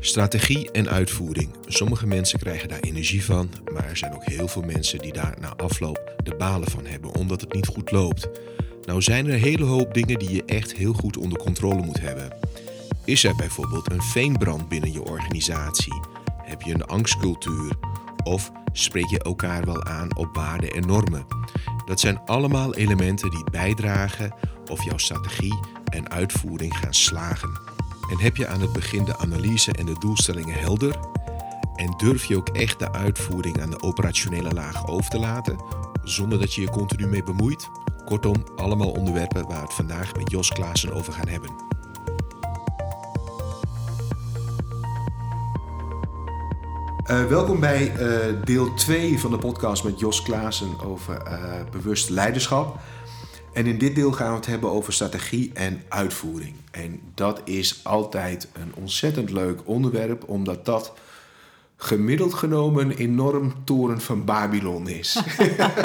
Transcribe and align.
Strategie 0.00 0.70
en 0.70 0.88
uitvoering. 0.88 1.54
Sommige 1.66 2.06
mensen 2.06 2.38
krijgen 2.38 2.68
daar 2.68 2.80
energie 2.80 3.24
van, 3.24 3.50
maar 3.72 3.88
er 3.88 3.96
zijn 3.96 4.14
ook 4.14 4.24
heel 4.24 4.48
veel 4.48 4.62
mensen 4.62 4.98
die 4.98 5.12
daar 5.12 5.36
na 5.40 5.56
afloop 5.56 6.12
de 6.22 6.34
balen 6.34 6.70
van 6.70 6.86
hebben 6.86 7.14
omdat 7.14 7.40
het 7.40 7.52
niet 7.52 7.66
goed 7.66 7.90
loopt. 7.90 8.28
Nou 8.84 9.02
zijn 9.02 9.26
er 9.26 9.32
een 9.32 9.40
hele 9.40 9.64
hoop 9.64 9.94
dingen 9.94 10.18
die 10.18 10.34
je 10.34 10.44
echt 10.44 10.72
heel 10.72 10.92
goed 10.92 11.16
onder 11.16 11.38
controle 11.38 11.82
moet 11.82 12.00
hebben. 12.00 12.32
Is 13.04 13.24
er 13.24 13.36
bijvoorbeeld 13.36 13.90
een 13.90 14.02
veenbrand 14.02 14.68
binnen 14.68 14.92
je 14.92 15.04
organisatie? 15.04 16.02
Heb 16.42 16.62
je 16.62 16.74
een 16.74 16.86
angstcultuur? 16.86 17.72
Of 18.24 18.50
spreek 18.72 19.06
je 19.10 19.22
elkaar 19.22 19.64
wel 19.64 19.84
aan 19.84 20.16
op 20.16 20.34
waarden 20.34 20.70
en 20.70 20.86
normen? 20.86 21.26
Dat 21.86 22.00
zijn 22.00 22.20
allemaal 22.24 22.74
elementen 22.74 23.30
die 23.30 23.50
bijdragen 23.50 24.34
of 24.70 24.84
jouw 24.84 24.98
strategie 24.98 25.58
en 25.84 26.10
uitvoering 26.10 26.76
gaan 26.76 26.94
slagen. 26.94 27.77
En 28.08 28.18
heb 28.18 28.36
je 28.36 28.46
aan 28.46 28.60
het 28.60 28.72
begin 28.72 29.04
de 29.04 29.18
analyse 29.18 29.72
en 29.72 29.86
de 29.86 29.98
doelstellingen 29.98 30.58
helder? 30.60 30.98
En 31.74 31.94
durf 31.96 32.24
je 32.24 32.36
ook 32.36 32.48
echt 32.48 32.78
de 32.78 32.92
uitvoering 32.92 33.62
aan 33.62 33.70
de 33.70 33.82
operationele 33.82 34.52
laag 34.52 34.86
over 34.86 35.10
te 35.10 35.18
laten, 35.18 35.56
zonder 36.02 36.38
dat 36.38 36.54
je 36.54 36.60
je 36.60 36.70
continu 36.70 37.06
mee 37.06 37.22
bemoeit? 37.22 37.68
Kortom, 38.04 38.44
allemaal 38.56 38.90
onderwerpen 38.90 39.46
waar 39.46 39.56
we 39.56 39.62
het 39.62 39.74
vandaag 39.74 40.14
met 40.14 40.30
Jos 40.30 40.48
Klaassen 40.48 40.92
over 40.92 41.12
gaan 41.12 41.28
hebben. 41.28 41.50
Uh, 47.10 47.26
welkom 47.26 47.60
bij 47.60 47.92
uh, 47.96 48.44
deel 48.44 48.74
2 48.74 49.20
van 49.20 49.30
de 49.30 49.38
podcast 49.38 49.84
met 49.84 49.98
Jos 49.98 50.22
Klaassen 50.22 50.80
over 50.80 51.22
uh, 51.26 51.70
bewust 51.70 52.08
leiderschap. 52.08 52.78
En 53.58 53.66
in 53.66 53.78
dit 53.78 53.94
deel 53.94 54.12
gaan 54.12 54.30
we 54.30 54.36
het 54.36 54.46
hebben 54.46 54.70
over 54.70 54.92
strategie 54.92 55.50
en 55.54 55.82
uitvoering. 55.88 56.54
En 56.70 57.00
dat 57.14 57.40
is 57.44 57.80
altijd 57.82 58.48
een 58.52 58.72
ontzettend 58.74 59.30
leuk 59.30 59.60
onderwerp, 59.64 60.28
omdat 60.28 60.64
dat 60.64 60.92
gemiddeld 61.76 62.34
genomen 62.34 62.96
enorm 62.96 63.54
toren 63.64 64.00
van 64.00 64.24
Babylon 64.24 64.88
is. 64.88 65.22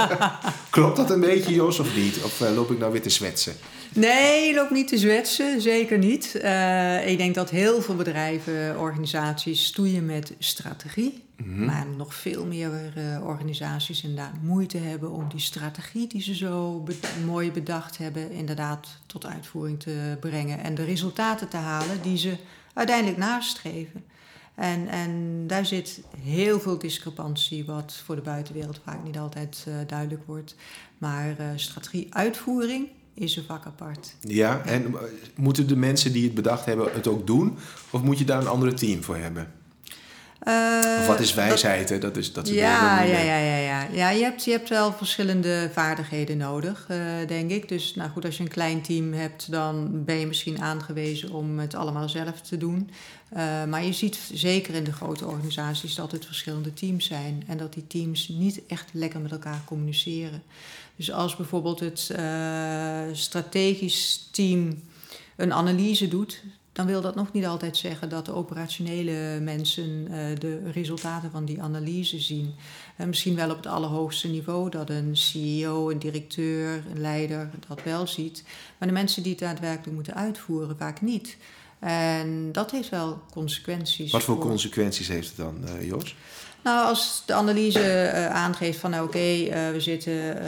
Klopt 0.69 0.97
dat 0.97 1.09
een 1.09 1.19
beetje, 1.19 1.53
Jos, 1.53 1.79
of 1.79 1.95
niet? 1.95 2.23
Of 2.23 2.41
uh, 2.41 2.55
loop 2.55 2.71
ik 2.71 2.79
nou 2.79 2.91
weer 2.91 3.01
te 3.01 3.09
zwetsen? 3.09 3.53
Nee, 3.93 4.47
je 4.47 4.53
loopt 4.53 4.71
niet 4.71 4.87
te 4.87 4.97
zwetsen, 4.97 5.61
zeker 5.61 5.97
niet. 5.97 6.39
Uh, 6.43 7.07
ik 7.07 7.17
denk 7.17 7.35
dat 7.35 7.49
heel 7.49 7.81
veel 7.81 7.95
bedrijven, 7.95 8.79
organisaties 8.79 9.65
stoeien 9.65 10.05
met 10.05 10.33
strategie. 10.39 11.23
Mhm. 11.35 11.65
Maar 11.65 11.85
nog 11.97 12.13
veel 12.13 12.45
meer 12.45 12.93
uh, 12.97 13.25
organisaties 13.25 14.03
inderdaad 14.03 14.41
moeite 14.41 14.77
hebben 14.77 15.11
om 15.11 15.29
die 15.29 15.39
strategie 15.39 16.07
die 16.07 16.21
ze 16.21 16.35
zo 16.35 16.83
mooi 17.25 17.51
bedacht 17.51 17.97
hebben, 17.97 18.31
inderdaad 18.31 18.87
tot 19.05 19.25
uitvoering 19.25 19.79
te 19.79 20.17
brengen. 20.19 20.59
En 20.59 20.75
de 20.75 20.83
resultaten 20.83 21.49
te 21.49 21.57
halen 21.57 22.01
die 22.01 22.17
ze 22.17 22.37
uiteindelijk 22.73 23.17
nastreven. 23.17 24.03
En, 24.55 24.87
en 24.87 25.43
daar 25.47 25.65
zit 25.65 26.01
heel 26.17 26.59
veel 26.59 26.77
discrepantie, 26.77 27.65
wat 27.65 28.01
voor 28.05 28.15
de 28.15 28.21
buitenwereld 28.21 28.81
vaak 28.83 29.03
niet 29.03 29.17
altijd 29.17 29.65
uh, 29.67 29.75
duidelijk 29.87 30.23
wordt. 30.25 30.55
Maar 30.97 31.35
uh, 31.39 31.47
strategie-uitvoering 31.55 32.87
is 33.13 33.35
een 33.35 33.43
vak 33.43 33.65
apart. 33.65 34.15
Ja, 34.21 34.61
en 34.65 34.95
moeten 35.35 35.67
de 35.67 35.75
mensen 35.75 36.13
die 36.13 36.23
het 36.23 36.33
bedacht 36.33 36.65
hebben 36.65 36.93
het 36.93 37.07
ook 37.07 37.27
doen? 37.27 37.57
Of 37.89 38.01
moet 38.01 38.17
je 38.17 38.25
daar 38.25 38.41
een 38.41 38.47
andere 38.47 38.73
team 38.73 39.03
voor 39.03 39.17
hebben? 39.17 39.51
Uh, 40.47 40.99
of 40.99 41.07
wat 41.07 41.19
is 41.19 41.33
wijsheid? 41.33 41.87
Dat, 41.87 42.01
dat 42.01 42.17
is, 42.17 42.33
dat 42.33 42.47
ja, 42.47 43.01
ja, 43.01 43.17
ja, 43.17 43.37
ja, 43.37 43.57
ja. 43.57 43.87
ja 43.91 44.09
je, 44.09 44.23
hebt, 44.23 44.43
je 44.43 44.51
hebt 44.51 44.69
wel 44.69 44.93
verschillende 44.93 45.69
vaardigheden 45.73 46.37
nodig, 46.37 46.87
uh, 46.91 46.97
denk 47.27 47.51
ik. 47.51 47.69
Dus 47.69 47.95
nou 47.95 48.09
goed, 48.09 48.25
als 48.25 48.37
je 48.37 48.43
een 48.43 48.49
klein 48.49 48.81
team 48.81 49.13
hebt, 49.13 49.51
dan 49.51 50.03
ben 50.05 50.15
je 50.15 50.27
misschien 50.27 50.61
aangewezen 50.61 51.31
om 51.31 51.59
het 51.59 51.75
allemaal 51.75 52.09
zelf 52.09 52.41
te 52.41 52.57
doen. 52.57 52.89
Uh, 53.33 53.63
maar 53.63 53.83
je 53.83 53.93
ziet 53.93 54.19
zeker 54.33 54.73
in 54.73 54.83
de 54.83 54.93
grote 54.93 55.25
organisaties 55.25 55.95
dat 55.95 56.11
het 56.11 56.25
verschillende 56.25 56.73
teams 56.73 57.05
zijn. 57.05 57.43
En 57.47 57.57
dat 57.57 57.73
die 57.73 57.87
teams 57.87 58.27
niet 58.27 58.61
echt 58.67 58.89
lekker 58.93 59.19
met 59.19 59.31
elkaar 59.31 59.61
communiceren. 59.65 60.43
Dus 60.95 61.11
als 61.11 61.35
bijvoorbeeld 61.35 61.79
het 61.79 62.15
strategisch 63.11 64.27
team 64.31 64.81
een 65.35 65.53
analyse 65.53 66.07
doet, 66.07 66.41
dan 66.73 66.85
wil 66.85 67.01
dat 67.01 67.15
nog 67.15 67.31
niet 67.31 67.45
altijd 67.45 67.77
zeggen 67.77 68.09
dat 68.09 68.25
de 68.25 68.33
operationele 68.33 69.39
mensen 69.41 70.07
uh, 70.11 70.15
de 70.39 70.71
resultaten 70.71 71.31
van 71.31 71.45
die 71.45 71.61
analyse 71.61 72.19
zien. 72.19 72.55
Uh, 72.97 73.07
misschien 73.07 73.35
wel 73.35 73.49
op 73.49 73.55
het 73.55 73.65
allerhoogste 73.65 74.27
niveau 74.27 74.69
dat 74.69 74.89
een 74.89 75.17
CEO, 75.17 75.89
een 75.89 75.99
directeur, 75.99 76.83
een 76.91 77.01
leider 77.01 77.49
dat 77.67 77.83
wel 77.83 78.07
ziet. 78.07 78.43
Maar 78.77 78.87
de 78.87 78.93
mensen 78.93 79.23
die 79.23 79.31
het 79.31 79.41
daadwerkelijk 79.41 79.95
moeten 79.95 80.15
uitvoeren, 80.15 80.77
vaak 80.77 81.01
niet. 81.01 81.37
En 81.79 82.51
dat 82.51 82.71
heeft 82.71 82.89
wel 82.89 83.21
consequenties. 83.31 84.11
Wat 84.11 84.23
voor, 84.23 84.37
consequenties 84.37 85.07
heeft 85.07 85.27
het 85.27 85.37
dan, 85.37 85.57
uh, 85.65 85.87
Jos? 85.87 86.15
Nou, 86.63 86.87
als 86.87 87.23
de 87.25 87.33
analyse 87.33 88.11
aangeeft 88.31 88.79
van 88.79 88.89
nou, 88.89 89.05
oké, 89.05 89.17
okay, 89.17 89.71
we 89.71 89.79
zitten 89.79 90.41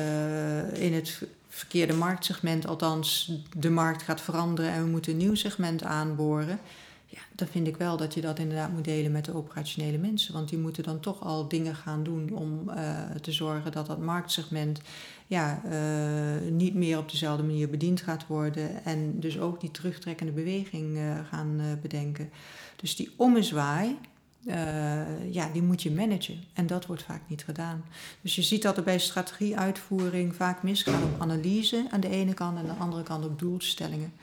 in 0.74 0.94
het 0.94 1.22
verkeerde 1.56 1.94
marktsegment, 1.94 2.68
althans 2.68 3.32
de 3.58 3.70
markt 3.70 4.04
gaat 4.04 4.22
veranderen 4.22 4.72
en 4.72 4.84
we 4.84 4.90
moeten 4.90 5.12
een 5.12 5.18
nieuw 5.18 5.36
segment 5.36 5.84
aanboren. 5.84 6.60
Ja, 7.06 7.20
dan 7.32 7.48
vind 7.48 7.68
ik 7.68 7.78
wel 7.78 7.98
dat 7.98 8.14
je 8.14 8.22
dat 8.22 8.40
inderdaad 8.40 8.72
moet 8.72 8.84
delen 8.84 9.12
met 9.12 9.26
de 9.26 9.36
operationele 9.36 9.98
mensen. 9.98 10.34
Want 10.34 10.50
die 10.50 10.58
moeten 10.58 10.84
dan 10.84 11.00
toch 11.00 11.24
al 11.24 11.48
dingen 11.48 11.76
gaan 11.76 12.04
doen 12.04 12.30
om 12.34 12.70
uh, 12.70 13.02
te 13.22 13.32
zorgen 13.32 13.72
dat 13.72 13.86
dat 13.86 14.00
marktsegment 14.00 14.82
ja, 15.28 15.62
uh, 15.66 16.52
niet 16.52 16.74
meer 16.74 16.98
op 16.98 17.12
dezelfde 17.12 17.44
manier 17.44 17.70
bediend 17.70 18.02
gaat 18.02 18.28
worden. 18.28 18.86
En 18.86 19.20
dus 19.20 19.40
ook 19.40 19.60
die 19.60 19.72
terugtrekkende 19.72 20.32
beweging 20.32 20.98
uh, 20.98 21.20
gaan 21.30 21.62
bedenken. 21.82 22.30
Dus 22.76 22.96
die 22.96 23.14
ommezwaai, 23.16 23.98
uh, 24.46 25.34
ja, 25.34 25.50
die 25.54 25.62
moet 25.62 25.84
je 25.84 25.92
managen. 25.92 26.44
En 26.54 26.68
dat 26.68 26.86
wordt 26.86 27.04
vaak 27.04 27.22
niet 27.28 27.44
gedaan. 27.44 27.86
Dus 28.22 28.36
je 28.36 28.42
ziet 28.42 28.62
dat 28.62 28.78
er 28.78 28.84
bij 28.84 29.00
strategieuitvoering 29.00 30.36
vaak 30.36 30.64
misgaat 30.64 31.04
op 31.04 31.22
analyse 31.22 31.88
aan 31.92 32.00
de 32.00 32.10
ene 32.10 32.34
kant 32.34 32.58
en 32.58 32.70
aan 32.70 32.76
de 32.76 32.84
andere 32.84 33.04
kant 33.04 33.26
op 33.26 33.40
doelstellingen. 33.40 34.14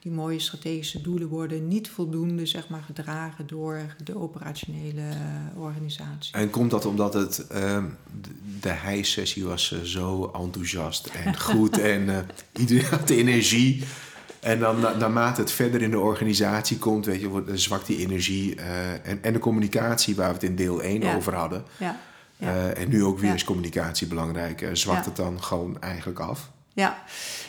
Die 0.00 0.12
mooie 0.12 0.38
strategische 0.38 1.00
doelen 1.00 1.28
worden 1.28 1.68
niet 1.68 1.88
voldoende 1.88 2.46
zeg 2.46 2.68
maar, 2.68 2.82
gedragen 2.82 3.46
door 3.46 3.94
de 4.04 4.18
operationele 4.18 5.00
uh, 5.00 5.62
organisatie. 5.62 6.34
En 6.34 6.50
komt 6.50 6.70
dat 6.70 6.84
omdat 6.84 7.14
het, 7.14 7.46
uh, 7.52 7.84
de 8.60 8.72
high-sessie 8.72 9.44
was 9.44 9.70
uh, 9.70 9.80
zo 9.80 10.30
enthousiast 10.34 11.06
en 11.06 11.38
goed 11.50 11.78
en 11.78 12.26
iedereen 12.56 12.84
had 12.84 13.10
energie. 13.10 13.84
En 14.40 14.58
dan 14.58 14.80
naarmate 14.80 15.40
het 15.40 15.52
verder 15.52 15.82
in 15.82 15.90
de 15.90 15.98
organisatie 15.98 16.78
komt, 16.78 17.06
weet 17.06 17.20
je, 17.20 17.42
zwakt 17.52 17.86
die 17.86 17.98
energie 17.98 18.56
uh, 18.56 18.92
en, 18.92 19.22
en 19.22 19.32
de 19.32 19.38
communicatie 19.38 20.16
waar 20.16 20.28
we 20.28 20.34
het 20.34 20.42
in 20.42 20.56
deel 20.56 20.82
1 20.82 21.16
over 21.16 21.34
hadden. 21.34 21.64
Ja. 21.76 22.00
Ja. 22.36 22.54
Uh, 22.54 22.78
en 22.78 22.88
nu 22.88 23.04
ook 23.04 23.18
weer 23.18 23.34
is 23.34 23.44
communicatie 23.44 24.06
belangrijk. 24.06 24.60
Uh, 24.60 24.68
zwakt 24.72 25.04
het 25.04 25.16
dan 25.16 25.42
gewoon 25.42 25.80
eigenlijk 25.80 26.18
af? 26.18 26.50
Ja, 26.72 27.02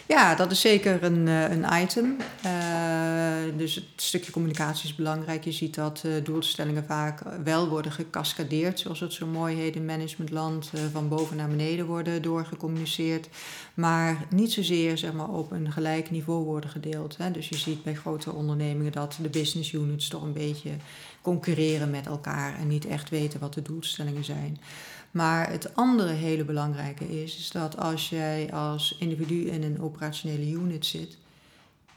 ja 0.05 0.35
dat 0.35 0.51
is 0.51 0.61
zeker 0.61 1.03
een, 1.03 1.27
een 1.27 1.65
item. 1.81 2.17
dus 3.57 3.75
het 3.75 3.85
stukje 3.95 4.31
communicatie 4.31 4.89
is 4.89 4.95
belangrijk. 4.95 5.43
Je 5.43 5.51
ziet 5.51 5.75
dat 5.75 6.03
doelstellingen 6.23 6.85
vaak 6.85 7.21
wel 7.43 7.67
worden 7.67 7.91
gecascadeerd, 7.91 8.79
zoals 8.79 8.99
het 8.99 9.13
zo 9.13 9.25
mooi 9.25 9.55
heet 9.55 9.75
in 9.75 9.85
managementland, 9.85 10.71
van 10.91 11.07
boven 11.07 11.37
naar 11.37 11.49
beneden 11.49 11.85
worden 11.85 12.21
doorgecommuniceerd 12.21 13.29
maar 13.73 14.25
niet 14.29 14.51
zozeer 14.51 14.97
zeg 14.97 15.13
maar, 15.13 15.29
op 15.29 15.51
een 15.51 15.71
gelijk 15.71 16.11
niveau 16.11 16.43
worden 16.43 16.69
gedeeld. 16.69 17.17
Hè. 17.17 17.31
Dus 17.31 17.49
je 17.49 17.57
ziet 17.57 17.83
bij 17.83 17.95
grote 17.95 18.31
ondernemingen 18.31 18.91
dat 18.91 19.17
de 19.21 19.29
business 19.29 19.71
units 19.71 20.07
toch 20.07 20.21
een 20.21 20.33
beetje 20.33 20.71
concurreren 21.21 21.89
met 21.89 22.05
elkaar 22.05 22.59
en 22.59 22.67
niet 22.67 22.85
echt 22.85 23.09
weten 23.09 23.39
wat 23.39 23.53
de 23.53 23.61
doelstellingen 23.61 24.23
zijn. 24.23 24.59
Maar 25.11 25.49
het 25.49 25.75
andere 25.75 26.11
hele 26.11 26.43
belangrijke 26.43 27.23
is, 27.23 27.37
is 27.37 27.51
dat 27.51 27.77
als 27.77 28.09
jij 28.09 28.53
als 28.53 28.95
individu 28.99 29.47
in 29.49 29.63
een 29.63 29.81
operationele 29.81 30.51
unit 30.51 30.85
zit, 30.85 31.17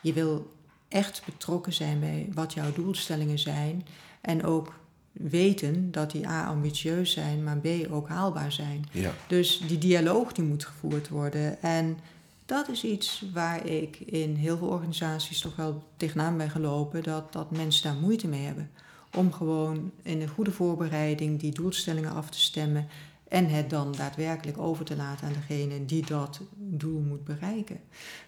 je 0.01 0.13
wil 0.13 0.53
echt 0.89 1.23
betrokken 1.25 1.73
zijn 1.73 2.01
bij 2.01 2.29
wat 2.35 2.53
jouw 2.53 2.73
doelstellingen 2.73 3.39
zijn 3.39 3.87
en 4.21 4.45
ook 4.45 4.75
weten 5.13 5.91
dat 5.91 6.11
die 6.11 6.29
A 6.29 6.47
ambitieus 6.47 7.13
zijn, 7.13 7.45
maar 7.45 7.59
B 7.59 7.67
ook 7.91 8.09
haalbaar 8.09 8.53
zijn. 8.53 8.85
Ja. 8.91 9.13
Dus 9.27 9.63
die 9.67 9.79
dialoog 9.79 10.33
die 10.33 10.45
moet 10.45 10.65
gevoerd 10.65 11.09
worden. 11.09 11.63
En 11.63 11.99
dat 12.47 12.69
is 12.69 12.85
iets 12.85 13.25
waar 13.33 13.67
ik 13.67 13.97
in 13.97 14.35
heel 14.35 14.57
veel 14.57 14.69
organisaties 14.69 15.41
toch 15.41 15.57
wel 15.57 15.83
tegenaan 15.97 16.37
ben 16.37 16.51
gelopen, 16.51 17.03
dat, 17.03 17.33
dat 17.33 17.51
mensen 17.51 17.83
daar 17.83 18.01
moeite 18.01 18.29
mee 18.29 18.45
hebben. 18.45 18.71
Om 19.15 19.33
gewoon 19.33 19.93
in 20.03 20.21
een 20.21 20.29
goede 20.29 20.53
voorbereiding 20.53 21.41
die 21.41 21.53
doelstellingen 21.53 22.13
af 22.13 22.31
te 22.31 22.41
stemmen 22.41 22.89
en 23.29 23.49
het 23.49 23.71
dan 23.71 23.93
daadwerkelijk 23.93 24.59
over 24.59 24.85
te 24.85 24.97
laten 24.97 25.27
aan 25.27 25.33
degene 25.33 25.85
die 25.85 26.07
dat 26.07 26.41
doel 26.57 27.01
moet 27.01 27.25
bereiken. 27.25 27.81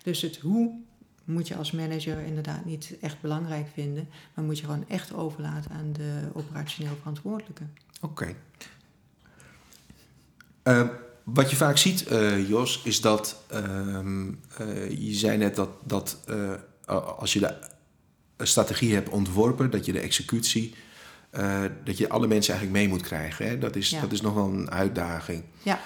Dus 0.02 0.22
het 0.22 0.36
hoe 0.36 0.72
moet 1.24 1.48
je 1.48 1.56
als 1.56 1.70
manager 1.70 2.18
inderdaad 2.18 2.64
niet 2.64 2.96
echt 3.00 3.20
belangrijk 3.20 3.66
vinden, 3.72 4.08
maar 4.34 4.44
moet 4.44 4.58
je 4.58 4.64
gewoon 4.64 4.88
echt 4.88 5.14
overlaten 5.14 5.70
aan 5.70 5.92
de 5.92 6.28
operationeel 6.32 6.96
verantwoordelijke. 6.98 7.62
Oké. 8.00 8.34
Uh, 10.64 10.88
wat 11.22 11.50
je 11.50 11.56
vaak 11.56 11.76
ziet, 11.76 12.10
uh, 12.10 12.48
Jos, 12.48 12.82
is 12.84 13.00
dat 13.00 13.42
uh, 13.52 13.98
je 14.90 15.14
zei 15.14 15.38
net 15.38 15.56
dat, 15.56 15.68
dat 15.84 16.18
als 17.18 17.32
je 17.32 17.38
de 17.38 17.54
strategie 18.38 18.94
hebt 18.94 19.08
ontworpen, 19.08 19.70
dat 19.70 19.84
je 19.86 19.92
de 19.92 20.00
executie 20.00 20.74
eh, 21.30 21.62
dat 21.84 21.98
je 21.98 22.08
alle 22.08 22.26
mensen 22.26 22.52
eigenlijk 22.54 22.82
mee 22.84 22.94
moet 22.96 23.06
krijgen. 23.06 23.46
Hè? 23.48 23.58
Dat, 23.58 23.76
is, 23.76 23.90
Ja. 23.90 24.00
dat 24.00 24.12
is 24.12 24.20
nog 24.20 24.34
wel 24.34 24.48
een 24.52 24.70
uitdaging. 24.70 25.42
Ja, 25.62 25.80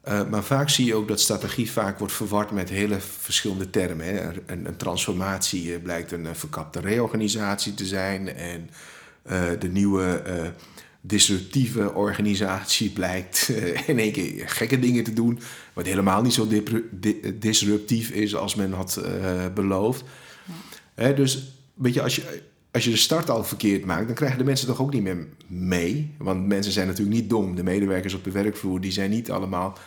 Eh, 0.00 0.28
maar 0.28 0.44
vaak 0.44 0.68
zie 0.68 0.84
je 0.86 0.94
ook 0.94 1.08
dat 1.08 1.20
strategie 1.20 1.70
vaak 1.70 1.98
wordt 1.98 2.14
verward 2.14 2.50
met 2.50 2.68
hele 2.68 3.00
verschillende 3.00 3.70
termen. 3.70 4.06
Hè. 4.06 4.30
Een, 4.46 4.66
een 4.66 4.76
transformatie 4.76 5.74
eh, 5.74 5.82
blijkt 5.82 6.12
een 6.12 6.36
verkapte 6.36 6.80
reorganisatie 6.80 7.74
te 7.74 7.86
zijn. 7.86 8.28
En 8.34 8.70
de 9.58 9.68
nieuwe 9.68 10.22
disruptieve 11.00 11.92
organisatie 11.94 12.90
blijkt 13.00 13.48
in 13.86 13.98
één 13.98 14.12
keer 14.12 14.48
gekke 14.48 14.78
dingen 14.78 15.04
te 15.04 15.12
doen. 15.12 15.40
Wat 15.72 15.86
helemaal 15.86 16.22
niet 16.22 16.34
zo 16.34 16.48
di- 16.90 17.20
disruptief 17.38 18.10
is 18.10 18.34
als 18.36 18.54
men 18.54 18.72
had 18.72 19.00
beloofd. 19.54 20.04
Hè, 20.94 21.14
dus 21.14 21.52
weet 21.74 21.94
je, 21.94 22.02
als 22.02 22.16
je, 22.16 22.42
als 22.74 22.84
je 22.84 22.90
de 22.90 22.96
start 22.96 23.30
al 23.30 23.44
verkeerd 23.44 23.84
maakt, 23.84 24.06
dan 24.06 24.14
krijgen 24.14 24.38
de 24.38 24.44
mensen 24.44 24.66
toch 24.66 24.80
ook 24.80 24.92
niet 24.92 25.02
meer 25.02 25.26
mee. 25.46 26.14
Want 26.18 26.46
mensen 26.46 26.72
zijn 26.72 26.86
natuurlijk 26.86 27.16
niet 27.16 27.30
dom. 27.30 27.54
De 27.54 27.62
medewerkers 27.62 28.14
op 28.14 28.24
de 28.24 28.30
werkvloer 28.30 28.80
die 28.80 28.92
zijn 28.92 29.10
niet 29.10 29.30
allemaal 29.30 29.78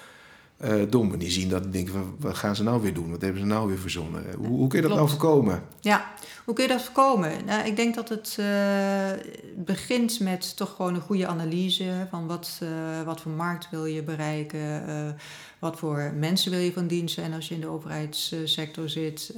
eh, 0.57 0.75
dom. 0.89 1.13
En 1.13 1.19
die 1.19 1.31
zien 1.31 1.50
dat 1.50 1.63
en 1.63 1.72
denken 1.72 2.16
wat 2.19 2.36
gaan 2.36 2.56
ze 2.56 2.63
nou 2.63 2.81
weer 2.81 2.94
doen? 2.94 3.12
Wat 3.12 3.22
hebben 3.22 3.42
ze 3.42 3.48
nou 3.48 3.68
weer 3.68 3.78
verzonnen? 3.78 4.24
Hoe, 4.38 4.48
hoe 4.48 4.68
kun 4.68 4.81
je 4.81 4.88
dat 4.88 4.98
nou 4.98 5.10
voorkomen? 5.10 5.63
Ja, 5.80 6.13
hoe 6.45 6.54
kun 6.54 6.63
je 6.63 6.69
dat 6.69 6.81
voorkomen? 6.81 7.45
Nou, 7.45 7.66
ik 7.68 7.75
denk 7.75 7.95
dat 7.95 8.10
het 8.10 8.36
eh, 8.40 9.12
begint 9.56 10.19
met 10.19 10.57
toch 10.57 10.75
gewoon 10.75 10.95
een 10.95 11.01
goede 11.01 11.28
analyse 11.28 12.07
van 12.10 12.28
wat, 12.28 12.60
eh, 12.62 13.01
wat 13.06 13.22
voor 13.22 13.31
markt 13.31 13.69
wil 13.69 13.86
je 13.86 14.04
bereiken, 14.04 15.16
wat 15.60 15.78
voor 15.78 16.13
mensen 16.19 16.51
wil 16.51 16.60
je 16.60 16.74
van 16.74 16.88
dienst 16.88 17.16
zijn 17.16 17.33
als 17.33 17.48
je 17.48 17.56
in 17.56 17.62
de 17.62 17.68
overheidssector 17.68 18.90
zit. 18.90 19.33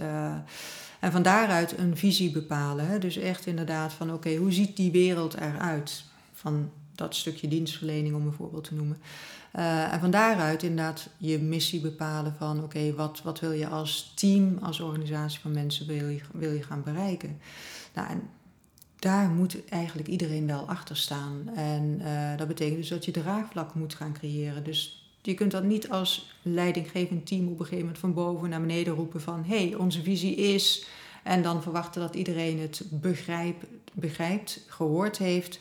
En 1.00 1.12
van 1.12 1.22
daaruit 1.22 1.78
een 1.78 1.98
visie 1.98 2.32
bepalen. 2.32 2.88
Hè? 2.88 3.00
Dus 3.00 3.18
echt 3.18 3.46
inderdaad 3.46 3.94
van 3.94 4.14
oké, 4.14 4.36
hoe 4.36 4.52
ziet 4.52 4.76
die 4.76 4.92
wereld 4.92 5.34
eruit? 5.34 6.04
Van 6.34 6.72
dat 6.96 7.16
stukje 7.16 7.48
dienstverlening 7.48 8.16
om 8.16 8.26
een 8.26 8.34
voorbeeld 8.34 8.64
te 8.64 8.76
noemen. 8.76 8.98
Eh, 9.52 9.94
en 9.94 10.00
van 10.00 10.12
daaruit 10.12 10.64
inderdaad 10.64 11.10
je 11.18 11.40
missie 11.40 11.82
bepalen 11.82 12.36
van 12.38 12.64
oké, 12.64 12.94
wat, 12.94 13.22
wat 13.22 13.40
wil 13.40 13.52
je 13.52 13.68
als 13.68 14.12
team, 14.16 14.58
als 14.62 14.80
organisatie 14.80 15.40
van 15.40 15.52
mensen 15.52 15.88
wil 15.88 16.08
je, 16.08 16.22
wil 16.34 16.52
je 16.52 16.64
gaan 16.64 16.84
bereiken. 16.84 17.40
Nou, 17.94 18.10
en 18.10 18.22
daar 19.00 19.30
moet 19.30 19.70
eigenlijk 19.70 20.08
iedereen 20.08 20.48
wel 20.48 20.68
achter 20.68 20.98
staan. 20.98 21.50
En 21.56 22.02
eh, 22.04 22.38
dat 22.38 22.48
betekent 22.48 22.78
dus 22.78 22.90
dat 22.90 23.06
je 23.06 23.12
draagvlak 23.12 23.74
moet 23.74 23.96
gaan 23.96 24.14
creëren. 24.14 24.64
Dus 24.64 24.99
je 25.30 25.36
kunt 25.36 25.52
dat 25.52 25.64
niet 25.64 25.90
als 25.90 26.36
leidinggevend 26.42 27.28
team 27.28 27.48
op 27.48 27.60
een 27.60 27.66
gegeven 27.66 27.80
moment 27.80 27.98
van 27.98 28.14
boven 28.14 28.50
naar 28.50 28.62
beneden 28.62 28.94
roepen 28.94 29.22
van 29.22 29.44
hé, 29.48 29.68
hey, 29.68 29.76
onze 29.76 30.02
visie 30.02 30.36
is. 30.36 30.86
En 31.24 31.42
dan 31.42 31.62
verwachten 31.62 32.02
dat 32.02 32.16
iedereen 32.16 32.60
het 32.60 32.82
begrijpt, 32.90 33.66
begrijpt 33.94 34.66
gehoord 34.68 35.18
heeft. 35.18 35.60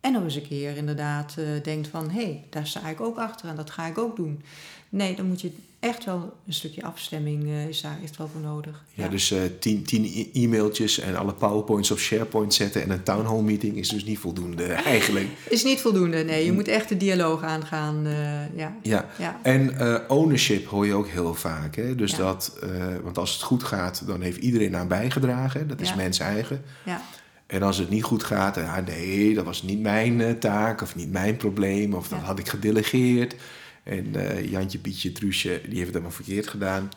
En 0.00 0.12
nog 0.12 0.22
eens 0.22 0.34
een 0.34 0.48
keer 0.48 0.76
inderdaad 0.76 1.34
eh, 1.38 1.44
denkt 1.62 1.88
van 1.88 2.10
hé, 2.10 2.22
hey, 2.22 2.44
daar 2.50 2.66
sta 2.66 2.88
ik 2.88 3.00
ook 3.00 3.18
achter 3.18 3.48
en 3.48 3.56
dat 3.56 3.70
ga 3.70 3.86
ik 3.86 3.98
ook 3.98 4.16
doen. 4.16 4.42
Nee, 4.88 5.16
dan 5.16 5.26
moet 5.26 5.40
je 5.40 5.52
echt 5.82 6.04
wel 6.04 6.32
een 6.46 6.52
stukje 6.52 6.84
afstemming 6.84 7.44
eh, 7.44 7.68
is 7.68 7.80
daar 7.80 7.98
echt 8.02 8.16
wel 8.16 8.28
voor 8.32 8.40
nodig. 8.40 8.84
Ja, 8.94 9.08
dus 9.08 9.30
eh, 9.30 9.40
tien, 9.58 9.82
tien 9.82 10.30
e-mailtjes 10.32 10.98
en 10.98 11.16
alle 11.16 11.32
powerpoints 11.34 11.90
op 11.90 11.98
SharePoint 11.98 12.54
zetten 12.54 12.82
en 12.82 12.90
een 12.90 13.02
town 13.02 13.26
hall 13.26 13.40
meeting 13.40 13.76
is 13.76 13.88
dus 13.88 14.04
niet 14.04 14.18
voldoende 14.18 14.64
eigenlijk. 14.94 15.26
Is 15.48 15.64
niet 15.64 15.80
voldoende, 15.80 16.24
nee. 16.24 16.44
Je 16.44 16.52
moet 16.52 16.68
echt 16.68 16.88
de 16.88 16.96
dialoog 16.96 17.42
aangaan. 17.42 18.06
eh, 18.06 18.56
ja. 18.56 18.76
Ja, 18.82 19.08
Ja. 19.18 19.38
en 19.42 19.74
ownership 20.10 20.66
hoor 20.66 20.86
je 20.86 20.94
ook 20.94 21.08
heel 21.08 21.34
vaak. 21.34 21.76
Hè? 21.76 21.94
Dus 21.94 22.10
Ja. 22.10 22.16
dat, 22.16 22.58
want 23.02 23.18
als 23.18 23.32
het 23.32 23.42
goed 23.42 23.62
gaat, 23.62 24.02
dan 24.06 24.20
heeft 24.20 24.38
iedereen 24.38 24.76
aan 24.76 24.88
bijgedragen. 24.88 25.68
Dat 25.68 25.80
is 25.80 25.94
mens 25.94 26.18
eigen. 26.18 26.62
Ja. 26.84 27.02
En 27.46 27.62
als 27.62 27.78
het 27.78 27.90
niet 27.90 28.02
goed 28.04 28.24
gaat, 28.24 28.54
ja, 28.56 28.80
nee, 28.80 29.34
dat 29.34 29.44
was 29.44 29.62
niet 29.62 29.80
mijn 29.80 30.38
taak 30.38 30.82
of 30.82 30.96
niet 30.96 31.12
mijn 31.12 31.36
probleem 31.36 31.94
of 31.94 32.08
dat 32.08 32.18
had 32.18 32.38
ik 32.38 32.48
gedelegeerd. 32.48 33.34
En 33.82 34.14
eh, 34.14 34.50
Jantje, 34.50 34.78
Pietje, 34.78 35.12
Truusje, 35.12 35.48
die 35.48 35.60
heeft 35.74 35.80
het 35.80 35.88
helemaal 35.88 36.10
verkeerd 36.10 36.46
gedaan. 36.48 36.88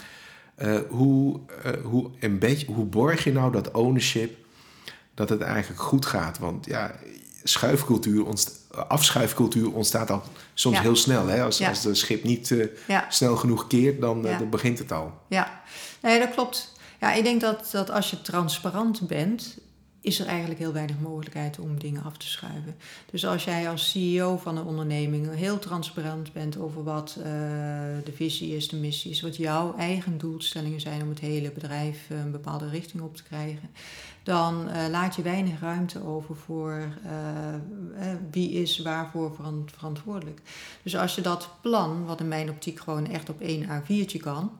Eh, 0.55 0.79
hoe, 0.89 1.39
eh, 1.63 1.71
hoe, 1.83 2.09
een 2.19 2.39
beetje, 2.39 2.65
hoe 2.65 2.85
borg 2.85 3.23
je 3.23 3.31
nou 3.31 3.51
dat 3.51 3.71
ownership 3.71 4.37
dat 5.13 5.29
het 5.29 5.41
eigenlijk 5.41 5.81
goed 5.81 6.05
gaat? 6.05 6.37
Want 6.37 6.65
ja, 6.65 6.95
schuifcultuur, 7.43 8.25
afschuifcultuur 8.87 9.73
ontstaat 9.73 10.11
al 10.11 10.23
soms 10.53 10.75
Ja. 10.75 10.81
heel 10.81 10.95
snel. 10.95 11.27
Hè? 11.27 11.43
Als, 11.43 11.57
Ja. 11.57 11.69
als 11.69 11.81
de 11.81 11.95
schip 11.95 12.23
niet 12.23 12.53
Ja. 12.87 13.05
snel 13.09 13.35
genoeg 13.35 13.67
keert, 13.67 14.01
dan, 14.01 14.21
dan 14.21 14.49
begint 14.49 14.79
het 14.79 14.91
al. 14.91 15.13
Ja, 15.27 15.61
nee, 16.01 16.19
dat 16.19 16.29
klopt. 16.33 16.73
Ja, 16.99 17.13
ik 17.13 17.23
denk 17.23 17.41
dat, 17.41 17.69
dat 17.71 17.89
als 17.91 18.09
je 18.09 18.21
transparant 18.21 19.07
bent, 19.07 19.57
is 20.05 20.19
er 20.19 20.27
eigenlijk 20.27 20.59
heel 20.59 20.73
weinig 20.73 20.99
mogelijkheid 20.99 21.59
om 21.59 21.79
dingen 21.79 22.03
af 22.03 22.17
te 22.17 22.27
schuiven. 22.27 22.75
Dus 23.11 23.25
als 23.25 23.43
jij 23.43 23.69
als 23.69 23.91
CEO 23.91 24.37
van 24.37 24.57
een 24.57 24.65
onderneming 24.65 25.35
heel 25.35 25.59
transparant 25.59 26.33
bent 26.33 26.57
over 26.57 26.83
wat 26.83 27.15
eh, 27.17 27.25
de 28.03 28.11
visie 28.13 28.55
is, 28.55 28.67
de 28.67 28.75
missie 28.75 29.11
is, 29.11 29.21
wat 29.21 29.35
jouw 29.35 29.75
eigen 29.77 30.17
doelstellingen 30.17 30.79
zijn 30.79 31.01
om 31.01 31.09
het 31.09 31.19
hele 31.19 31.51
bedrijf 31.51 32.09
eh, 32.09 32.19
een 32.19 32.31
bepaalde 32.31 32.69
richting 32.69 33.03
op 33.03 33.15
te 33.15 33.23
krijgen, 33.23 33.69
dan 34.23 34.69
eh, 34.69 34.89
laat 34.89 35.15
je 35.15 35.21
weinig 35.21 35.59
ruimte 35.59 36.03
over 36.03 36.35
voor 36.35 36.87
wie 38.31 38.51
is 38.51 38.79
waarvoor 38.79 39.35
veran- 39.35 39.69
verantwoordelijk. 39.75 40.41
Dus 40.83 40.97
als 40.97 41.15
je 41.15 41.21
dat 41.21 41.49
plan, 41.61 42.05
wat 42.05 42.19
in 42.19 42.27
mijn 42.27 42.49
optiek 42.49 42.79
gewoon 42.79 43.07
echt 43.07 43.29
op 43.29 43.41
één 43.41 43.63
A4'tje 43.63 44.19
kan, 44.19 44.51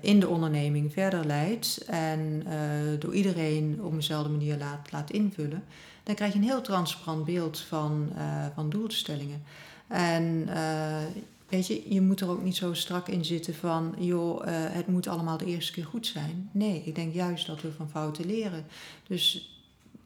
in 0.00 0.20
de 0.20 0.28
onderneming 0.28 0.92
verder 0.92 1.26
leidt 1.26 1.84
en 1.86 2.42
eh, 2.46 3.00
door 3.00 3.14
iedereen 3.14 3.80
op 3.82 3.94
dezelfde 3.94 4.30
manier 4.30 4.56
laat, 4.58 4.92
laat 4.92 5.10
invullen, 5.10 5.64
dan 6.02 6.14
krijg 6.14 6.32
je 6.32 6.38
een 6.38 6.44
heel 6.44 6.60
transparant 6.60 7.24
beeld 7.24 7.60
van, 7.60 8.08
eh, 8.16 8.46
van 8.54 8.70
doelstellingen. 8.70 9.42
En 9.86 10.48
eh, 10.48 11.02
weet 11.48 11.66
je, 11.66 11.94
je 11.94 12.00
moet 12.00 12.20
er 12.20 12.28
ook 12.28 12.42
niet 12.42 12.56
zo 12.56 12.74
strak 12.74 13.08
in 13.08 13.24
zitten 13.24 13.54
van, 13.54 13.94
joh, 13.98 14.46
eh, 14.46 14.54
het 14.54 14.86
moet 14.86 15.06
allemaal 15.06 15.36
de 15.36 15.44
eerste 15.44 15.72
keer 15.72 15.84
goed 15.84 16.06
zijn. 16.06 16.50
Nee, 16.52 16.82
ik 16.84 16.94
denk 16.94 17.14
juist 17.14 17.46
dat 17.46 17.62
we 17.62 17.72
van 17.72 17.90
fouten 17.90 18.26
leren. 18.26 18.66
Dus 19.06 19.52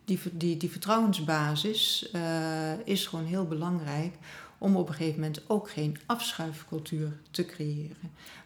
die, 0.05 0.21
die, 0.33 0.57
die 0.57 0.71
vertrouwensbasis 0.71 2.11
eh, 2.13 2.79
is 2.85 3.07
gewoon 3.07 3.25
heel 3.25 3.47
belangrijk 3.47 4.15
om 4.59 4.77
op 4.77 4.89
een 4.89 4.95
gegeven 4.95 5.21
moment 5.21 5.41
ook 5.47 5.71
geen 5.71 5.97
afschuifcultuur 6.07 7.13
te 7.31 7.45
creëren. 7.47 7.97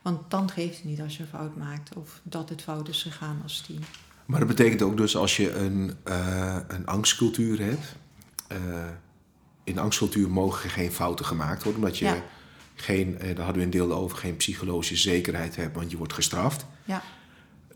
Want 0.02 0.30
dan 0.30 0.50
geeft 0.50 0.76
het 0.76 0.84
niet 0.84 1.00
als 1.00 1.16
je 1.16 1.22
een 1.22 1.28
fout 1.28 1.56
maakt 1.56 1.94
of 1.96 2.20
dat 2.22 2.48
het 2.48 2.62
fout 2.62 2.88
is 2.88 3.02
gegaan 3.02 3.40
als 3.42 3.60
team. 3.60 3.80
Maar 4.26 4.38
dat 4.38 4.48
betekent 4.48 4.82
ook 4.82 4.96
dus 4.96 5.16
als 5.16 5.36
je 5.36 5.52
een, 5.54 5.94
eh, 6.04 6.56
een 6.68 6.87
angstcultuur 6.87 7.61
hebt. 7.61 7.94
eh, 8.49 8.58
in 9.64 9.78
angstcultuur 9.78 10.30
mogen 10.30 10.70
geen 10.70 10.92
fouten 10.92 11.25
gemaakt 11.25 11.62
worden, 11.62 11.82
omdat 11.82 11.99
je 11.99 12.04
Ja. 12.04 12.23
geen, 12.75 13.18
eh, 13.18 13.26
daar 13.37 13.44
hadden 13.44 13.56
we 13.56 13.62
een 13.62 13.70
deel 13.70 13.92
over, 13.92 14.18
geen 14.18 14.37
psychologische 14.37 14.96
zekerheid 14.96 15.56
hebt, 15.56 15.75
want 15.76 15.90
je 15.90 15.96
wordt 15.96 16.12
gestraft. 16.12 16.66
Ja, 16.85 17.02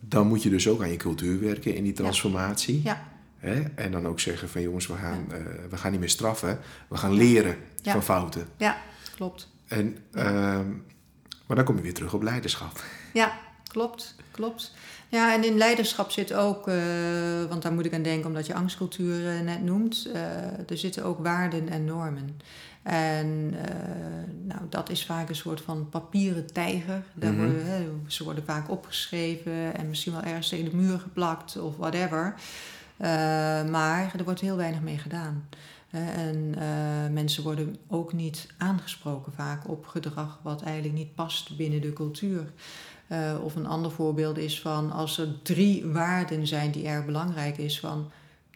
Dan 0.01 0.27
moet 0.27 0.43
je 0.43 0.51
dus 0.51 0.69
ook 0.69 0.83
aan 0.83 0.91
je 0.91 0.97
cultuur 0.97 1.41
werken 1.41 1.75
in 1.75 1.85
die 1.85 1.93
transformatie. 1.93 2.81
ja, 2.85 3.03
Hè? 3.45 3.63
En 3.75 3.91
dan 3.93 4.07
ook 4.07 4.21
zeggen 4.21 4.49
van 4.49 4.63
jongens, 4.63 4.87
we 4.87 4.95
gaan, 4.95 5.27
eh, 5.33 5.39
we 5.71 5.77
gaan 5.77 5.91
niet 5.91 6.01
meer 6.01 6.09
straffen, 6.09 6.59
we 6.89 6.97
gaan 6.97 7.13
leren 7.13 7.57
Ja. 7.83 7.93
van 7.93 8.03
fouten. 8.03 8.47
ja, 8.57 8.77
klopt. 9.15 9.49
En, 9.69 9.99
ehm, 10.13 10.69
maar 11.47 11.57
dan 11.57 11.65
kom 11.65 11.77
je 11.77 11.83
weer 11.83 11.95
terug 11.95 12.15
op 12.15 12.23
leiderschap. 12.23 12.83
Ja, 13.13 13.33
klopt, 13.69 14.15
klopt. 14.31 14.75
Ja, 15.09 15.35
en 15.35 15.45
in 15.45 15.57
leiderschap 15.57 16.11
zit 16.11 16.33
ook, 16.33 16.69
eh, 16.69 16.75
want 17.49 17.63
daar 17.63 17.73
moet 17.73 17.85
ik 17.85 17.95
aan 17.95 18.03
denken 18.03 18.27
omdat 18.29 18.47
je 18.47 18.55
angstcultuur 18.55 19.29
eh, 19.37 19.41
net 19.41 19.63
noemt, 19.63 20.09
er 20.69 20.79
zitten 20.79 21.05
ook 21.05 21.19
waarden 21.23 21.69
en 21.69 21.85
normen. 21.85 22.37
En 22.83 23.49
nou, 24.47 24.61
dat 24.69 24.91
is 24.91 25.07
vaak 25.07 25.29
een 25.29 25.35
soort 25.37 25.61
van 25.61 25.89
papieren 25.89 26.53
tijger. 26.53 27.03
Daar 27.15 27.33
Mhm. 27.33 27.45
worden, 27.45 27.67
hè, 27.67 27.89
ze 28.07 28.25
worden 28.25 28.45
vaak 28.45 28.71
opgeschreven 28.71 29.75
en 29.77 29.89
misschien 29.89 30.13
wel 30.13 30.23
ergens 30.23 30.49
tegen 30.49 30.71
de 30.71 30.77
muur 30.77 30.99
geplakt 30.99 31.57
of 31.61 31.77
whatever. 31.77 32.35
Eh, 32.97 33.09
maar 33.65 34.15
er 34.17 34.25
wordt 34.25 34.41
heel 34.41 34.57
weinig 34.57 34.81
mee 34.81 34.99
gedaan. 34.99 35.49
Hè, 35.89 36.13
en 36.13 36.55
eh, 36.59 37.13
mensen 37.13 37.43
worden 37.43 37.77
ook 37.89 38.13
niet 38.13 38.47
aangesproken 38.59 39.33
vaak 39.33 39.69
op 39.69 39.87
gedrag 39.87 40.39
wat 40.43 40.63
eigenlijk 40.63 40.95
niet 40.95 41.15
past 41.15 41.57
binnen 41.57 41.81
de 41.81 41.93
cultuur. 41.93 42.53
Eh, 43.07 43.35
of 43.43 43.55
een 43.55 43.67
ander 43.67 43.91
voorbeeld 43.91 44.39
is 44.39 44.61
van 44.61 44.93
als 44.93 45.19
er 45.19 45.43
drie 45.43 45.87
waarden 45.87 46.47
zijn 46.47 46.71
die 46.71 46.87
erg 46.87 47.05
belangrijk 47.05 47.59
is, 47.59 47.81
van 47.81 48.11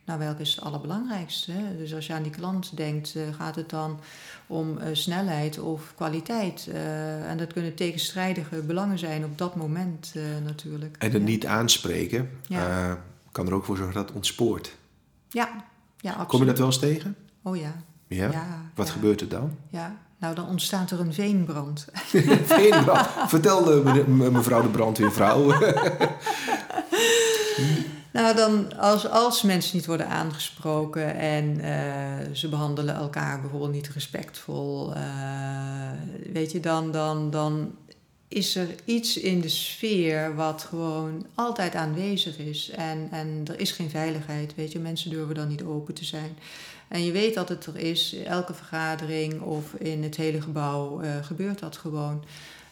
nou 0.09 0.19
welke 0.19 0.43
is 0.43 0.55
het 0.55 0.65
allerbelangrijkste? 0.65 1.53
Hè? 1.53 1.77
Dus 1.77 1.95
als 1.95 2.07
je 2.07 2.13
aan 2.13 2.23
die 2.23 2.33
klant 2.33 2.77
denkt, 2.77 3.15
eh, 3.17 3.23
gaat 3.35 3.57
het 3.57 3.71
dan 3.71 4.01
om 4.47 4.79
eh, 4.79 4.89
snelheid 4.93 5.59
of 5.59 5.93
kwaliteit? 5.97 6.69
Eh, 6.73 7.31
en 7.31 7.39
dat 7.39 7.53
kunnen 7.53 7.75
tegenstrijdige 7.75 8.63
belangen 8.63 8.99
zijn 8.99 9.25
op 9.25 9.39
dat 9.39 9.57
moment 9.57 10.13
eh, 10.15 10.23
natuurlijk. 10.45 10.97
En 10.99 11.11
het 11.13 11.21
ja. 11.21 11.29
niet 11.29 11.47
aanspreken 11.47 12.31
Ja. 12.47 12.99
Eh, 13.39 13.45
kan 13.45 13.53
er 13.53 13.59
ook 13.59 13.65
voor 13.65 13.77
zorgen 13.77 13.95
dat 13.95 14.07
het 14.07 14.17
ontspoort. 14.17 14.77
Ja, 15.29 15.49
ja 15.97 16.11
absoluut. 16.11 16.29
Kom 16.29 16.41
je 16.41 16.47
dat 16.47 16.59
wel 16.59 16.67
eens 16.67 16.79
tegen? 16.79 17.17
Oh 17.43 17.57
ja. 17.57 17.73
Ja? 18.07 18.31
Ja, 18.31 18.71
Wat 18.75 18.87
ja. 18.87 18.93
gebeurt 18.93 19.21
er 19.21 19.29
dan? 19.29 19.57
Ja, 19.71 19.97
nou 20.19 20.35
dan 20.35 20.49
ontstaat 20.49 20.91
er 20.91 21.01
een 21.01 21.15
veenbrand. 21.15 21.87
Veenbrand. 22.59 23.09
Vertel 23.27 23.87
eh, 23.87 24.07
me- 24.07 24.31
mevrouw 24.31 24.63
de 24.63 24.69
brandweervrouw. 24.69 25.53
Nou, 28.13 28.37
dan 28.37 28.79
als, 28.79 29.09
als 29.11 29.43
mensen 29.43 29.77
niet 29.77 29.87
worden 29.87 30.09
aangesproken 30.09 31.15
en 31.17 31.45
uh, 31.61 32.35
ze 32.35 32.49
behandelen 32.49 32.95
elkaar 32.95 33.41
bijvoorbeeld 33.41 33.73
niet 33.73 33.89
respectvol, 33.89 34.93
uh, 34.97 35.03
weet 36.33 36.53
je, 36.53 36.61
dan, 36.61 36.91
dan, 36.93 37.31
dan 37.31 37.75
is 38.29 38.57
er 38.57 38.69
iets 38.85 39.17
in 39.17 39.41
de 39.41 39.49
sfeer 39.49 40.35
wat 40.35 40.67
gewoon 40.69 41.27
altijd 41.35 41.75
aanwezig 41.75 42.39
is. 42.39 42.71
En, 42.71 43.09
en 43.11 43.43
er 43.45 43.61
is 43.61 43.73
geen 43.73 43.91
veiligheid, 43.91 44.55
weet 44.55 44.73
je, 44.73 44.79
mensen 44.79 45.11
durven 45.11 45.35
dan 45.35 45.49
niet 45.49 45.63
open 45.63 45.95
te 45.95 46.05
zijn. 46.05 46.37
En 46.89 47.05
je 47.05 47.13
weet 47.13 47.35
dat 47.35 47.49
het 47.49 47.67
er 47.67 47.77
is, 47.77 48.17
elke 48.25 48.55
vergadering 48.55 49.41
of 49.41 49.75
in 49.75 50.03
het 50.03 50.17
hele 50.17 50.41
gebouw 50.41 51.03
uh, 51.03 51.11
gebeurt 51.23 51.59
dat 51.59 51.77
gewoon. 51.77 52.25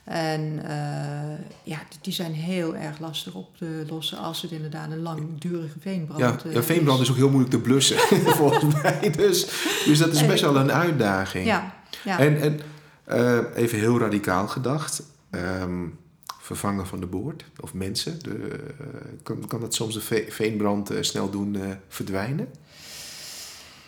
En 0.04 0.60
uh, 0.64 1.38
ja, 1.62 1.78
die 2.00 2.12
zijn 2.12 2.32
heel 2.32 2.76
erg 2.76 2.98
lastig 2.98 3.34
op 3.34 3.56
te 3.56 3.84
lossen 3.88 4.18
als 4.18 4.42
het 4.42 4.50
inderdaad 4.50 4.90
een 4.90 5.02
langdurige 5.02 5.78
veenbrand 5.80 6.20
ja, 6.20 6.50
ja, 6.52 6.62
veenbrand 6.62 7.00
is. 7.00 7.10
ook 7.10 7.16
heel 7.16 7.28
moeilijk 7.28 7.54
te 7.54 7.60
blussen, 7.60 7.98
volgens 8.40 8.82
mij. 8.82 9.10
Dus, 9.16 9.46
dus 9.84 9.98
dat 9.98 10.12
is 10.12 10.26
best 10.26 10.42
wel 10.42 10.56
een 10.56 10.72
uitdaging. 10.72 11.46
Ja, 11.46 11.74
ja. 12.04 12.18
En, 12.18 12.40
en 12.40 12.60
uh, 13.08 13.38
even 13.54 13.78
heel 13.78 13.98
radicaal 13.98 14.48
gedacht. 14.48 15.02
Um, 15.36 15.98
vervangen 16.40 16.86
van 16.86 17.00
de 17.00 17.06
boord 17.06 17.44
of 17.60 17.74
mensen. 17.74 18.18
De, 18.22 18.30
uh, 18.30 18.86
kan, 19.22 19.46
kan 19.46 19.60
dat 19.60 19.74
soms 19.74 19.94
de 19.94 20.26
veenbrand 20.28 20.90
snel 21.00 21.30
doen 21.30 21.56
verdwijnen? 21.88 22.48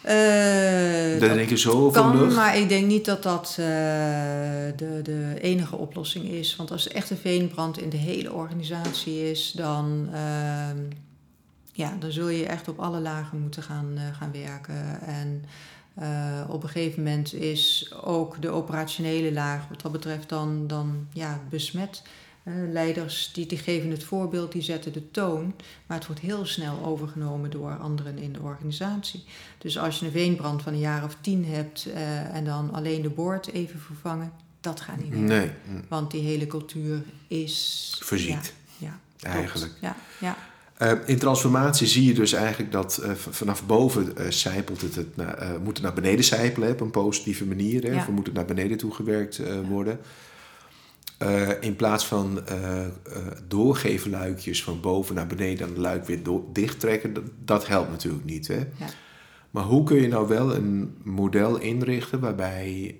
Uh, 0.04 1.20
Daar 1.20 1.34
denk 1.34 1.48
je 1.48 1.58
zo 1.58 1.90
kan, 1.90 2.18
lucht? 2.18 2.36
maar 2.36 2.56
ik 2.56 2.68
denk 2.68 2.86
niet 2.86 3.04
dat 3.04 3.22
dat 3.22 3.52
de, 3.56 5.00
de 5.02 5.36
enige 5.40 5.76
oplossing 5.76 6.24
is. 6.24 6.56
Want 6.56 6.70
als 6.70 6.88
er 6.88 6.94
echt 6.94 7.10
een 7.10 7.16
veenbrand 7.16 7.80
in 7.80 7.88
de 7.88 7.96
hele 7.96 8.32
organisatie 8.32 9.30
is, 9.30 9.52
dan, 9.56 10.08
uh, 10.12 10.68
ja, 11.72 11.96
dan 11.98 12.12
zul 12.12 12.28
je 12.28 12.46
echt 12.46 12.68
op 12.68 12.78
alle 12.78 13.00
lagen 13.00 13.40
moeten 13.40 13.62
gaan, 13.62 13.98
gaan 14.18 14.32
werken. 14.32 15.00
En 15.00 15.44
op 16.48 16.62
een 16.62 16.68
gegeven 16.68 17.02
moment 17.02 17.34
is 17.34 17.92
ook 18.02 18.42
de 18.42 18.50
operationele 18.50 19.32
laag 19.32 19.68
wat 19.68 19.80
dat 19.80 19.92
betreft 19.92 20.28
dan, 20.28 20.66
dan 20.66 21.06
ja, 21.12 21.40
besmet. 21.50 22.02
leiders 22.72 23.30
die, 23.32 23.46
die 23.46 23.58
geven 23.58 23.90
het 23.90 24.04
voorbeeld, 24.04 24.52
die 24.52 24.62
zetten 24.62 24.92
de 24.92 25.10
toon, 25.10 25.54
maar 25.86 25.96
het 25.96 26.06
wordt 26.06 26.20
heel 26.20 26.46
snel 26.46 26.84
overgenomen 26.84 27.50
door 27.50 27.78
anderen 27.78 28.18
in 28.18 28.32
de 28.32 28.40
organisatie. 28.40 29.24
Dus 29.58 29.78
als 29.78 29.98
je 29.98 30.06
een 30.06 30.12
veenbrand 30.12 30.62
van 30.62 30.72
een 30.72 30.78
jaar 30.78 31.04
of 31.04 31.16
tien 31.20 31.44
hebt 31.44 31.86
uh, 31.86 32.34
en 32.34 32.44
dan 32.44 32.72
alleen 32.72 33.02
de 33.02 33.10
boord 33.10 33.52
even 33.52 33.80
vervangen, 33.80 34.32
dat 34.60 34.80
gaat 34.80 34.96
niet 34.96 35.10
meer. 35.10 35.20
Nee. 35.20 35.50
Want 35.88 36.10
die 36.10 36.22
hele 36.22 36.46
cultuur 36.46 37.02
is... 37.26 37.96
Verziekt. 38.04 38.54
Ja, 38.76 38.98
ja 39.16 39.30
eigenlijk. 39.30 39.72
Ja, 39.80 39.96
ja. 40.20 40.36
Uh, 40.82 40.92
in 41.06 41.18
transformatie 41.18 41.86
zie 41.86 42.04
je 42.04 42.14
dus 42.14 42.32
eigenlijk 42.32 42.72
dat 42.72 43.00
uh, 43.02 43.10
vanaf 43.14 43.66
boven 43.66 44.12
uh, 44.18 44.30
zijpelt 44.30 44.80
het, 44.80 44.94
het 44.94 45.16
naar, 45.16 45.60
moet 45.62 45.76
het 45.76 45.82
naar 45.82 45.94
beneden 45.94 46.24
zijpelen 46.24 46.70
op 46.70 46.80
een 46.80 46.90
positieve 46.90 47.46
manier. 47.46 47.82
Hè? 47.82 47.90
Ja. 47.90 47.96
Of 47.96 48.08
moet 48.08 48.26
het 48.26 48.34
naar 48.34 48.44
beneden 48.44 48.76
toe 48.76 48.94
gewerkt 48.94 49.40
worden. 49.68 49.98
in 51.60 51.76
plaats 51.76 52.06
van 52.06 52.40
doorgeven 53.48 54.10
luikjes 54.10 54.62
van 54.62 54.80
boven 54.80 55.14
naar 55.14 55.26
beneden 55.26 55.66
en 55.66 55.72
het 55.72 55.82
luik 55.82 56.06
weer 56.06 56.20
dicht 56.52 56.80
trekken, 56.80 57.12
dat, 57.12 57.24
dat, 57.44 57.66
helpt 57.66 57.90
natuurlijk 57.90 58.24
niet. 58.24 58.48
Hè? 58.48 58.56
Ja. 58.56 58.86
Maar 59.50 59.64
hoe 59.64 59.84
kun 59.84 60.00
je 60.00 60.08
nou 60.08 60.28
wel 60.28 60.54
een 60.54 60.96
model 61.02 61.58
inrichten 61.58 62.20
waarbij 62.20 62.96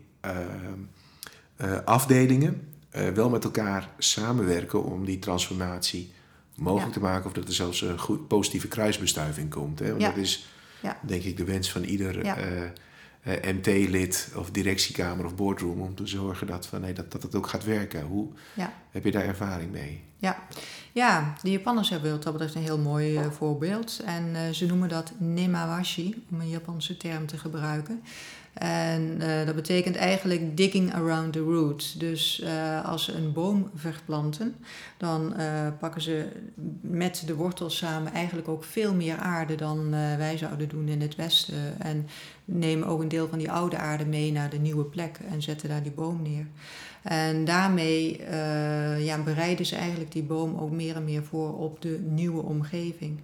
afdelingen 1.85 2.68
wel 3.14 3.28
met 3.28 3.44
elkaar 3.44 3.88
samenwerken 3.99 4.85
om 4.85 5.04
die 5.04 5.18
transformatie 5.18 6.12
mogelijk 6.59 6.95
ja. 6.95 7.00
te 7.00 7.07
maken 7.07 7.27
of 7.27 7.33
dat 7.33 7.49
er 7.49 7.55
zelfs 7.55 7.81
een 7.81 7.99
goed, 7.99 8.29
positieve 8.29 8.69
kruisbestuiving 8.69 9.50
komt? 9.50 9.79
Hè? 9.79 9.88
Want 9.88 10.00
ja. 10.00 10.09
dat 10.09 10.17
is 10.17 10.49
ja. 10.83 10.99
denk 11.03 11.23
ik 11.23 11.37
de 11.37 11.45
wens 11.45 11.71
van 11.71 11.83
ieder 11.83 12.37
MT-lid 13.25 14.33
of 14.37 14.50
directiekamer 14.50 15.25
of 15.25 15.35
boardroom 15.35 15.81
om 15.81 15.95
te 15.95 16.07
zorgen 16.07 16.47
dat, 16.47 16.67
van, 16.67 16.81
nee, 16.81 16.93
dat, 16.93 17.12
dat 17.12 17.23
het 17.23 17.35
ook 17.35 17.47
gaat 17.47 17.65
werken. 17.65 18.03
Hoe 18.03 18.29
heb 18.91 19.05
je 19.05 19.11
daar 19.11 19.25
ervaring 19.25 19.73
mee? 19.73 20.00
Ja. 20.21 20.38
ja, 20.93 21.35
de 21.43 21.50
Japanners 21.50 21.88
hebben 21.88 22.11
wat 22.11 22.23
dat 22.23 22.33
betreft 22.33 22.55
een 22.55 22.62
heel 22.62 22.79
mooi 22.79 23.19
uh, 23.19 23.31
voorbeeld. 23.31 24.00
En 24.05 24.55
ze 24.55 24.67
noemen 24.67 24.88
dat 24.88 25.12
nemawashi, 25.19 26.25
om 26.31 26.41
een 26.41 26.49
Japanse 26.49 26.97
term 26.97 27.27
te 27.27 27.38
gebruiken. 27.38 28.03
En 28.55 29.19
uh, 29.21 29.47
dat 29.47 29.55
betekent 29.55 29.97
eigenlijk 29.97 30.57
digging 30.57 30.95
around 30.95 31.33
the 31.33 31.40
root. 31.40 32.00
Dus 32.00 32.45
als 32.85 33.05
ze 33.05 33.12
een 33.12 33.33
boom 33.33 33.71
verplanten, 33.75 34.55
dan 34.97 35.35
pakken 35.78 36.02
ze 36.02 36.26
met 36.81 37.23
de 37.26 37.35
wortels 37.35 37.76
samen 37.76 38.12
eigenlijk 38.12 38.49
ook 38.49 38.64
veel 38.64 38.95
meer 38.95 39.17
aarde 39.17 39.55
dan 39.55 39.90
wij 39.90 40.37
zouden 40.38 40.69
doen 40.69 40.88
in 40.88 41.00
het 41.00 41.17
Westen. 41.17 41.55
En 41.78 42.07
nemen 42.45 42.88
ook 42.88 43.02
een 43.02 43.09
deel 43.09 43.28
van 43.28 43.38
die 43.38 43.50
oude 43.50 43.76
aarde 43.76 44.07
mee 44.07 44.33
naar 44.33 44.50
de 44.50 44.59
nieuwe 44.59 44.85
plek 44.85 45.19
en 45.31 45.43
zetten 45.43 45.69
daar 45.69 45.83
die 45.83 45.93
boom 45.93 46.23
neer. 46.23 46.47
En 47.02 47.45
daarmee 47.45 48.21
ja, 48.99 49.23
bereiden 49.25 49.67
ze 49.67 49.76
eigenlijk 49.76 50.12
die 50.12 50.23
boom 50.23 50.57
ook 50.59 50.71
meer 50.71 50.97
en 50.97 51.05
meer 51.05 51.25
voor 51.25 51.59
op 51.59 51.83
de 51.83 52.00
nieuwe 52.09 52.43
omgeving. 52.43 53.21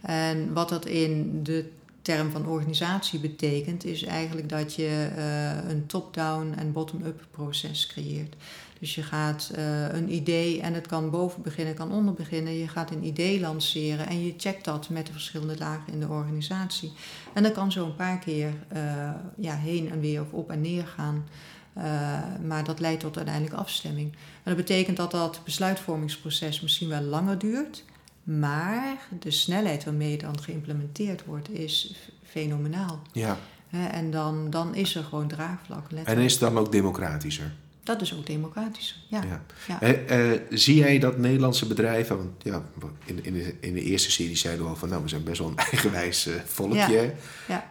En 0.00 0.52
wat 0.52 0.68
dat 0.68 0.86
in 0.86 1.40
de 1.42 1.70
term 2.06 2.30
van 2.30 2.46
organisatie 2.46 3.18
betekent, 3.18 3.84
is 3.84 4.02
eigenlijk 4.02 4.48
dat 4.48 4.74
je 4.74 5.08
uh, 5.16 5.70
een 5.70 5.86
top-down 5.86 6.54
en 6.58 6.72
bottom-up 6.72 7.26
proces 7.30 7.86
creëert. 7.86 8.34
Dus 8.80 8.94
je 8.94 9.02
gaat 9.02 9.50
uh, 9.56 9.92
een 9.92 10.12
idee, 10.12 10.60
en 10.60 10.74
het 10.74 10.86
kan 10.86 11.10
boven 11.10 11.42
beginnen, 11.42 11.74
kan 11.74 11.92
onder 11.92 12.14
beginnen. 12.14 12.52
Je 12.52 12.68
gaat 12.68 12.90
een 12.90 13.04
idee 13.04 13.40
lanceren 13.40 14.06
en 14.06 14.24
je 14.24 14.34
checkt 14.36 14.64
dat 14.64 14.88
met 14.88 15.06
de 15.06 15.12
verschillende 15.12 15.58
lagen 15.58 15.92
in 15.92 16.00
de 16.00 16.08
organisatie. 16.08 16.92
En 17.34 17.42
dat 17.42 17.52
kan 17.52 17.72
zo 17.72 17.84
een 17.84 17.96
paar 17.96 18.18
keer 18.18 18.52
uh, 18.72 19.10
ja, 19.36 19.54
heen 19.54 19.90
en 19.90 20.00
weer 20.00 20.20
of 20.20 20.32
op 20.32 20.50
en 20.50 20.60
neer 20.60 20.86
gaan. 20.86 21.26
Maar 22.46 22.64
dat 22.64 22.80
leidt 22.80 23.00
tot 23.00 23.16
uiteindelijk 23.16 23.54
afstemming. 23.54 24.12
En 24.12 24.54
dat 24.54 24.56
betekent 24.56 24.96
dat 24.96 25.10
dat 25.10 25.40
besluitvormingsproces 25.44 26.60
misschien 26.60 26.88
wel 26.88 27.02
langer 27.02 27.38
duurt. 27.38 27.84
Maar 28.26 28.96
de 29.18 29.30
snelheid 29.30 29.84
waarmee 29.84 30.18
dan 30.18 30.40
geïmplementeerd 30.40 31.24
wordt 31.24 31.50
is 31.50 31.94
fenomenaal. 32.24 33.02
Ja. 33.12 33.38
En 33.70 34.10
dan, 34.10 34.50
dan 34.50 34.74
is 34.74 34.94
er 34.94 35.04
gewoon 35.04 35.28
draagvlak. 35.28 35.80
Letterlijk. 35.80 36.18
En 36.18 36.24
is 36.24 36.32
het 36.32 36.40
dan 36.40 36.58
ook 36.58 36.72
democratischer? 36.72 37.52
Dat 37.82 38.00
is 38.00 38.14
ook 38.14 38.26
democratischer, 38.26 38.96
ja. 39.08 39.22
ja. 39.28 39.42
ja. 39.66 40.08
Uh, 40.08 40.30
uh, 40.30 40.40
zie 40.50 40.76
jij 40.76 40.98
dat 40.98 41.18
Nederlandse 41.18 41.66
bedrijven, 41.66 42.16
want 42.16 42.30
ja, 42.42 42.62
in, 43.04 43.24
in, 43.24 43.32
de, 43.32 43.54
in 43.60 43.74
de 43.74 43.82
eerste 43.82 44.10
serie 44.10 44.36
zeiden 44.36 44.64
we 44.64 44.70
al 44.70 44.76
van 44.76 44.88
nou, 44.88 45.02
we 45.02 45.08
zijn 45.08 45.24
best 45.24 45.38
wel 45.38 45.48
een 45.48 45.56
eigenwijs 45.72 46.26
uh, 46.26 46.34
volkje. 46.44 47.12
Ja. 47.48 47.70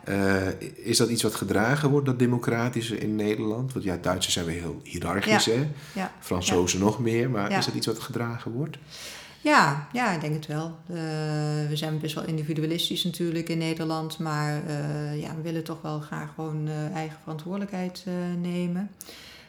Is 0.76 0.98
dat 0.98 1.10
iets 1.10 1.24
wat 1.24 1.36
gedragen 1.36 1.90
wordt, 1.90 2.06
dat 2.06 2.20
democratische 2.20 2.98
in 2.98 3.16
Nederland? 3.16 3.74
Want 3.74 3.86
ja, 3.86 3.98
Duitsers 4.02 4.34
zijn 4.34 4.46
weer 4.46 4.62
heel 4.62 4.82
hiërarchisch, 4.84 5.46
hè? 5.46 5.68
Ja. 5.94 6.12
Fransozen 6.20 6.80
nog 6.80 7.00
meer, 7.00 7.30
maar 7.30 7.52
is 7.52 7.66
dat 7.66 7.76
iets 7.76 7.88
wat 7.88 8.00
gedragen 8.00 8.52
wordt? 8.52 8.78
Ja, 8.78 8.90
ja, 9.92 10.12
ik 10.14 10.22
denk 10.22 10.34
het 10.34 10.46
wel. 10.46 10.66
Uh, 10.90 10.98
we 11.70 11.72
zijn 11.74 12.00
best 12.00 12.16
wel 12.16 12.26
individualistisch 12.26 13.04
natuurlijk 13.04 13.50
in 13.50 13.58
Nederland, 13.58 14.20
maar 14.20 14.62
uh, 14.68 15.22
ja, 15.22 15.36
we 15.36 15.42
willen 15.42 15.64
toch 15.64 15.82
wel 15.82 16.00
graag 16.00 16.34
gewoon 16.36 16.68
uh, 16.68 16.96
eigen 16.96 17.18
verantwoordelijkheid 17.22 18.06
nemen. 18.42 18.92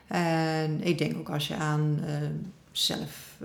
En 0.06 0.82
ik 0.82 0.98
denk 0.98 1.16
ook 1.16 1.30
als 1.30 1.48
je 1.48 1.54
aan 1.54 2.00
zelf, 2.72 3.38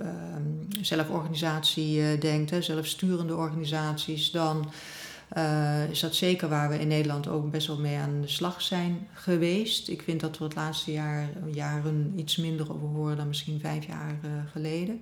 zelforganisatie 0.81 2.17
denkt, 2.17 2.50
hè, 2.50 2.62
zelfsturende 2.62 3.36
organisaties, 3.36 4.31
dan 4.31 4.72
is 5.91 6.00
dat 6.00 6.15
zeker 6.15 6.50
waar 6.50 6.70
we 6.70 6.79
in 6.79 6.88
Nederland 6.88 7.27
ook 7.27 7.51
best 7.51 7.67
wel 7.67 7.79
mee 7.79 7.98
aan 7.98 8.22
de 8.22 8.27
slag 8.27 8.62
zijn 8.62 9.08
geweest. 9.13 9.89
Ik 9.89 10.01
vind 10.01 10.20
dat 10.20 10.38
we 10.38 10.43
het 10.43 10.55
laatste 10.55 10.91
jaar, 10.91 11.29
jaren 11.51 12.13
iets 12.15 12.36
minder 12.36 12.74
over 12.74 12.88
horen 12.88 13.17
dan 13.17 13.27
misschien 13.27 13.60
vijf 13.60 13.86
jaar 13.86 14.20
geleden. 14.51 15.01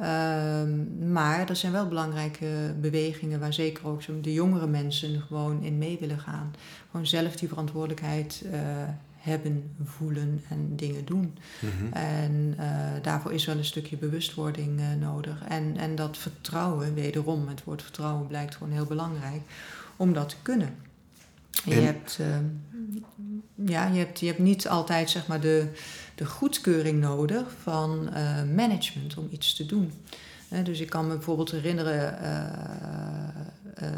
Um, 0.00 1.12
maar 1.12 1.48
er 1.48 1.56
zijn 1.56 1.72
wel 1.72 1.88
belangrijke 1.88 2.74
bewegingen 2.80 3.40
waar 3.40 3.52
zeker 3.52 3.86
ook 3.86 4.22
de 4.22 4.32
jongere 4.32 4.66
mensen 4.66 5.20
gewoon 5.20 5.62
in 5.62 5.78
mee 5.78 5.96
willen 6.00 6.18
gaan. 6.18 6.54
Gewoon 6.90 7.06
zelf 7.06 7.36
die 7.36 7.48
verantwoordelijkheid 7.48 8.42
uh, 8.46 8.52
hebben, 9.16 9.70
voelen 9.84 10.42
en 10.48 10.76
dingen 10.76 11.04
doen. 11.04 11.38
Mhm. 11.60 11.92
En 11.92 12.54
uh, 12.58 12.66
daarvoor 13.02 13.32
is 13.32 13.44
wel 13.44 13.56
een 13.56 13.64
stukje 13.64 13.96
bewustwording 13.96 14.80
uh, 14.80 14.86
nodig. 15.00 15.44
En, 15.48 15.76
en 15.76 15.94
dat 15.94 16.18
vertrouwen, 16.18 16.94
wederom, 16.94 17.48
het 17.48 17.64
woord 17.64 17.82
vertrouwen 17.82 18.26
blijkt 18.26 18.56
gewoon 18.56 18.72
heel 18.72 18.86
belangrijk 18.86 19.40
om 19.96 20.12
dat 20.12 20.28
te 20.28 20.36
kunnen. 20.42 20.74
En 21.64 21.74
je, 21.74 21.80
hebt, 21.80 22.18
ja, 23.54 23.86
je, 23.86 23.98
hebt, 23.98 24.20
je 24.20 24.26
hebt 24.26 24.38
niet 24.38 24.68
altijd 24.68 25.10
zeg 25.10 25.26
maar, 25.26 25.40
de, 25.40 25.68
de 26.14 26.26
goedkeuring 26.26 27.00
nodig 27.00 27.44
van 27.62 28.08
uh, 28.12 28.42
management 28.54 29.16
om 29.16 29.28
iets 29.30 29.54
te 29.54 29.66
doen. 29.66 29.92
Dus 30.64 30.80
ik 30.80 30.90
kan 30.90 31.06
me 31.06 31.14
bijvoorbeeld 31.14 31.50
herinneren 31.50 32.18
uh, 33.82 33.88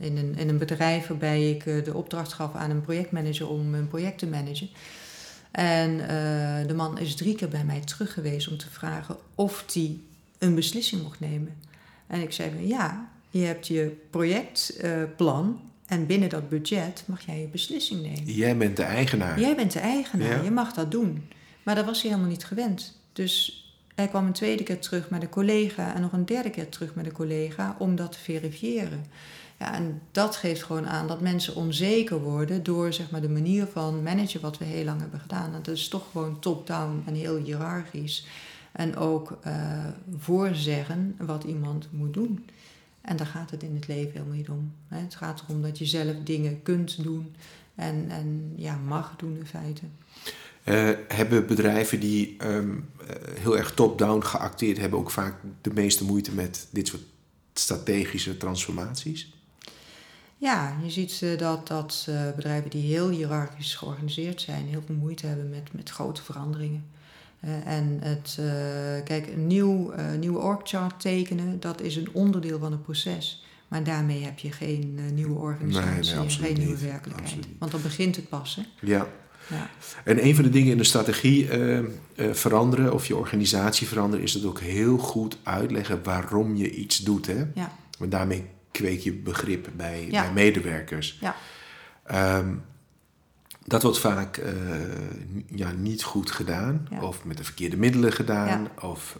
in, 0.00 0.16
een, 0.16 0.36
in 0.36 0.48
een 0.48 0.58
bedrijf 0.58 1.06
waarbij 1.06 1.50
ik 1.50 1.64
de 1.64 1.94
opdracht 1.94 2.32
gaf 2.32 2.54
aan 2.54 2.70
een 2.70 2.80
projectmanager 2.80 3.48
om 3.48 3.74
een 3.74 3.88
project 3.88 4.18
te 4.18 4.26
managen. 4.26 4.68
En 5.50 5.96
de 6.66 6.74
man 6.74 6.98
is 6.98 7.14
drie 7.14 7.34
keer 7.34 7.48
bij 7.48 7.64
mij 7.64 7.80
terug 7.80 8.12
geweest 8.12 8.48
om 8.48 8.56
te 8.56 8.70
vragen 8.70 9.16
of 9.34 9.64
hij 9.72 9.96
een 10.38 10.54
beslissing 10.54 11.02
mocht 11.02 11.20
nemen. 11.20 11.54
En 12.06 12.20
ik 12.20 12.32
zei 12.32 12.50
van 12.50 12.66
ja, 12.66 13.08
je 13.30 13.40
hebt 13.44 13.66
je 13.66 13.96
projectplan 14.10 15.60
en 15.86 16.06
binnen 16.06 16.28
dat 16.28 16.48
budget 16.48 17.02
mag 17.06 17.26
jij 17.26 17.40
je 17.40 17.46
beslissing 17.46 18.02
nemen. 18.02 18.32
Jij 18.32 18.56
bent 18.56 18.76
de 18.76 18.82
eigenaar. 18.82 19.40
Jij 19.40 19.56
bent 19.56 19.72
de 19.72 19.78
eigenaar, 19.80 20.36
Ja. 20.36 20.42
je 20.42 20.50
mag 20.50 20.72
dat 20.72 20.90
doen. 20.90 21.28
Maar 21.62 21.74
dat 21.74 21.84
was 21.84 22.00
hij 22.00 22.10
helemaal 22.10 22.32
niet 22.32 22.44
gewend. 22.44 22.98
Dus 23.12 23.62
hij 23.94 24.08
kwam 24.08 24.26
een 24.26 24.32
tweede 24.32 24.62
keer 24.62 24.80
terug 24.80 25.10
met 25.10 25.22
een 25.22 25.28
collega 25.28 25.94
en 25.94 26.00
nog 26.00 26.12
een 26.12 26.26
derde 26.26 26.50
keer 26.50 26.68
terug 26.68 26.94
met 26.94 27.06
een 27.06 27.12
collega 27.12 27.76
om 27.78 27.96
dat 27.96 28.12
te 28.12 28.18
verifiëren. 28.18 29.04
Ja, 29.58 29.74
en 29.74 30.00
dat 30.10 30.36
geeft 30.36 30.62
gewoon 30.62 30.86
aan 30.86 31.06
dat 31.06 31.20
mensen 31.20 31.54
onzeker 31.54 32.20
worden 32.20 32.62
door 32.62 32.92
zeg 32.92 33.10
maar, 33.10 33.20
de 33.20 33.28
manier 33.28 33.66
van 33.66 34.02
managen 34.02 34.40
wat 34.40 34.58
we 34.58 34.64
heel 34.64 34.84
lang 34.84 35.00
hebben 35.00 35.20
gedaan. 35.20 35.52
Dat 35.52 35.68
is 35.68 35.88
toch 35.88 36.10
gewoon 36.10 36.38
top-down 36.38 37.02
en 37.06 37.14
heel 37.14 37.36
hiërarchisch. 37.36 38.26
En 38.72 38.96
ook 38.96 39.38
eh, 39.42 39.84
voorzeggen 40.16 41.14
wat 41.18 41.44
iemand 41.44 41.88
moet 41.90 42.14
doen. 42.14 42.46
En 43.00 43.16
daar 43.16 43.26
gaat 43.26 43.50
het 43.50 43.62
in 43.62 43.74
het 43.74 43.88
leven 43.88 44.12
helemaal 44.12 44.36
niet 44.36 44.48
om. 44.48 44.72
Het 44.88 45.14
gaat 45.14 45.42
erom 45.48 45.62
dat 45.62 45.78
je 45.78 45.86
zelf 45.86 46.14
dingen 46.24 46.62
kunt 46.62 47.02
doen 47.02 47.34
en, 47.74 48.06
en 48.08 48.52
ja, 48.56 48.76
mag 48.76 49.14
doen 49.16 49.36
in 49.36 49.46
feite. 49.46 49.82
Eh, 50.64 50.90
hebben 51.08 51.46
bedrijven 51.46 52.00
die 52.00 52.34
ehm, 52.38 52.70
eh, 53.06 53.16
heel 53.40 53.58
erg 53.58 53.74
top-down 53.74 54.22
geacteerd 54.24 54.78
hebben 54.78 54.98
ook 54.98 55.10
vaak 55.10 55.34
de 55.60 55.72
meeste 55.72 56.04
moeite 56.04 56.32
met 56.32 56.66
dit 56.70 56.88
soort 56.88 57.02
strategische 57.52 58.36
transformaties? 58.36 59.34
Ja, 60.36 60.76
je 60.82 60.90
ziet 60.90 61.20
eh, 61.22 61.38
dat, 61.38 61.68
dat 61.68 62.08
bedrijven 62.36 62.70
die 62.70 62.82
heel 62.82 63.08
hiërarchisch 63.08 63.74
georganiseerd 63.74 64.40
zijn, 64.40 64.66
heel 64.66 64.82
veel 64.86 64.94
moeite 64.94 65.26
hebben 65.26 65.50
met, 65.50 65.72
met 65.72 65.90
grote 65.90 66.22
veranderingen. 66.22 66.84
En 67.64 67.98
het, 68.00 68.38
kijk, 69.04 69.26
een 69.26 69.46
nieuw, 69.46 69.92
nieuwe 70.18 70.38
org-chart 70.38 71.00
tekenen, 71.00 71.60
dat 71.60 71.80
is 71.80 71.96
een 71.96 72.08
onderdeel 72.12 72.58
van 72.58 72.72
het 72.72 72.82
proces. 72.82 73.44
Maar 73.68 73.84
daarmee 73.84 74.24
heb 74.24 74.38
je 74.38 74.52
geen 74.52 75.14
nieuwe 75.14 75.38
organisatie, 75.38 76.16
Nee, 76.16 76.28
geen 76.28 76.58
nieuwe 76.58 76.78
werkelijkheid. 76.78 77.46
Want 77.58 77.70
dan 77.72 77.82
begint 77.82 78.16
het 78.16 78.28
pas. 78.28 78.56
Hè? 78.56 78.62
Ja. 78.86 79.08
Ja. 79.46 79.68
En 80.04 80.24
een 80.24 80.34
van 80.34 80.44
de 80.44 80.50
dingen 80.50 80.70
in 80.72 80.76
de 80.78 80.84
strategie 80.84 81.48
eh, 81.48 81.78
eh, 81.78 81.84
veranderen 82.32 82.92
of 82.92 83.06
je 83.06 83.16
organisatie 83.16 83.86
veranderen, 83.86 84.24
is 84.24 84.34
het 84.34 84.44
ook 84.44 84.60
heel 84.60 84.98
goed 84.98 85.36
uitleggen 85.42 86.02
waarom 86.02 86.56
je 86.56 86.70
iets 86.70 86.98
doet. 86.98 87.26
Hè? 87.26 87.44
Ja. 87.54 87.72
Want 87.98 88.10
daarmee 88.10 88.46
kweek 88.70 89.00
je 89.00 89.12
begrip 89.12 89.68
bij, 89.76 90.06
Ja. 90.10 90.22
bij 90.22 90.32
medewerkers. 90.32 91.18
Ja. 91.20 91.36
Ehm, 92.04 92.54
dat 93.64 93.82
wordt 93.82 93.98
vaak 93.98 94.36
eh, 94.36 94.52
ja, 95.46 95.70
niet 95.72 96.02
goed 96.02 96.30
gedaan, 96.30 96.86
Ja. 96.90 97.00
of 97.02 97.24
met 97.24 97.36
de 97.36 97.44
verkeerde 97.44 97.76
middelen 97.76 98.12
gedaan, 98.12 98.68
of 98.80 99.18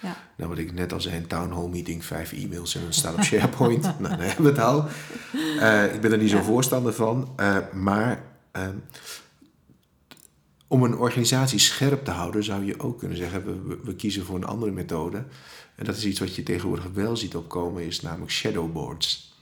Ja. 0.00 0.16
nou, 0.36 0.48
wat 0.50 0.58
ik 0.58 0.72
net 0.72 0.92
al 0.92 1.00
zei, 1.00 1.16
een 1.16 1.26
town 1.26 1.52
hall 1.52 1.68
meeting, 1.68 2.04
vijf 2.04 2.32
e-mails 2.32 2.74
en 2.74 2.82
een 2.86 2.92
staat 2.92 3.14
op 3.14 3.22
SharePoint. 3.22 3.82
nou, 3.98 4.16
dan 4.16 4.18
hebben 4.20 4.44
we 4.44 4.50
het 4.50 4.60
al. 4.60 4.84
Ik 5.94 6.00
ben 6.00 6.12
er 6.12 6.18
niet 6.18 6.30
zo'n 6.30 6.44
voorstander 6.44 6.92
van, 6.94 7.34
maar 7.72 8.22
ehm, 8.52 8.74
om 10.68 10.82
een 10.82 10.96
organisatie 10.96 11.58
scherp 11.58 12.04
te 12.04 12.10
houden, 12.10 12.44
zou 12.44 12.64
je 12.64 12.80
ook 12.80 12.98
kunnen 12.98 13.16
zeggen: 13.16 13.68
we, 13.68 13.78
we, 13.84 13.94
kiezen 13.94 14.24
voor 14.24 14.36
een 14.36 14.44
andere 14.44 14.72
methode. 14.72 15.24
En 15.74 15.84
dat 15.84 15.96
is 15.96 16.04
iets 16.04 16.20
wat 16.20 16.34
je 16.34 16.42
tegenwoordig 16.42 16.86
wel 16.92 17.16
ziet 17.16 17.36
opkomen, 17.36 17.82
is 17.86 18.00
namelijk 18.00 18.30
shadowboards. 18.30 19.34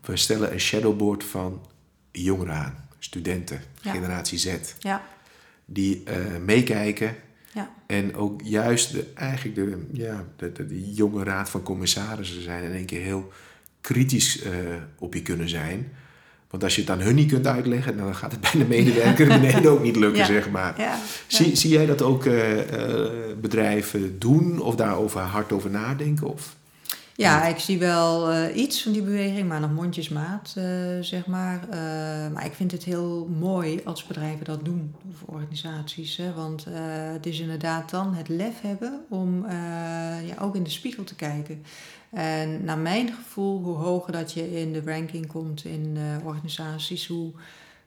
We 0.00 0.16
stellen 0.16 0.52
een 0.52 0.60
shadowboard 0.60 1.24
van 1.24 1.66
jongeren 2.12 2.54
aan, 2.54 2.88
studenten, 2.98 3.60
Ja. 3.82 3.92
generatie 3.92 4.38
Z, 4.38 4.56
Ja. 4.78 5.02
die 5.64 6.02
eh, 6.04 6.36
meekijken 6.44 7.16
Ja. 7.54 7.74
en 7.86 8.14
ook 8.16 8.40
juist 8.44 8.92
de, 8.92 9.06
eigenlijk 9.14 9.54
de, 9.54 9.86
ja, 9.92 10.24
de, 10.36 10.52
de, 10.52 10.66
de 10.66 10.92
jonge 10.94 11.24
raad 11.24 11.50
van 11.50 11.62
commissarissen 11.62 12.42
zijn 12.42 12.64
in 12.64 12.72
één 12.72 12.86
keer 12.86 13.00
heel 13.02 13.32
kritisch 13.80 14.42
eh, 14.42 14.52
op 14.98 15.14
je 15.14 15.22
kunnen 15.22 15.48
zijn. 15.48 15.92
Want 16.54 16.66
als 16.66 16.74
je 16.74 16.80
het 16.80 16.90
aan 16.90 17.00
hun 17.00 17.14
niet 17.14 17.30
kunt 17.30 17.46
uitleggen, 17.46 17.96
dan 17.96 18.14
gaat 18.14 18.30
het 18.32 18.40
bij 18.40 18.50
de 18.52 18.64
medewerker 18.64 19.26
beneden 19.40 19.70
ook 19.70 19.82
niet 19.82 19.96
lukken, 19.96 20.18
Ja. 20.20 20.26
zeg 20.26 20.50
maar. 20.50 20.80
Ja. 20.80 20.98
Zie, 21.26 21.56
zie 21.56 21.70
jij 21.70 21.86
dat 21.86 22.02
ook 22.02 22.24
eh, 22.24 22.60
eh, 22.60 23.10
bedrijven 23.40 24.18
doen 24.18 24.60
of 24.60 24.76
daarover 24.76 25.20
hard 25.20 25.52
over 25.52 25.70
nadenken? 25.70 26.26
Of? 26.26 26.56
Ja, 27.16 27.46
ik 27.46 27.58
zie 27.58 27.78
wel 27.78 28.30
eh, 28.30 28.56
iets 28.56 28.82
van 28.82 28.92
die 28.92 29.02
beweging, 29.02 29.48
maar 29.48 29.60
nog 29.60 29.72
mondjesmaat, 29.72 30.52
eh, 30.56 30.64
zeg 31.00 31.26
maar. 31.26 31.60
Maar 32.32 32.44
ik 32.44 32.52
vind 32.54 32.70
het 32.70 32.84
heel 32.84 33.28
mooi 33.38 33.80
als 33.84 34.06
bedrijven 34.06 34.44
dat 34.44 34.64
doen, 34.64 34.94
of 35.10 35.34
organisaties. 35.34 36.16
Hè? 36.16 36.32
Want 36.32 36.66
het 37.12 37.26
is 37.26 37.40
inderdaad 37.40 37.90
dan 37.90 38.14
het 38.14 38.28
lef 38.28 38.60
hebben 38.60 39.00
om 39.08 39.46
ja, 40.26 40.34
ook 40.40 40.56
in 40.56 40.62
de 40.62 40.70
spiegel 40.70 41.04
te 41.04 41.14
kijken. 41.14 41.62
En 42.14 42.64
naar 42.64 42.78
mijn 42.78 43.12
gevoel, 43.12 43.62
hoe 43.62 43.76
hoger 43.76 44.12
dat 44.12 44.32
je 44.32 44.60
in 44.60 44.72
de 44.72 44.82
ranking 44.84 45.26
komt 45.26 45.64
in 45.64 45.96
eh, 45.96 46.26
organisaties, 46.26 47.06
hoe 47.06 47.32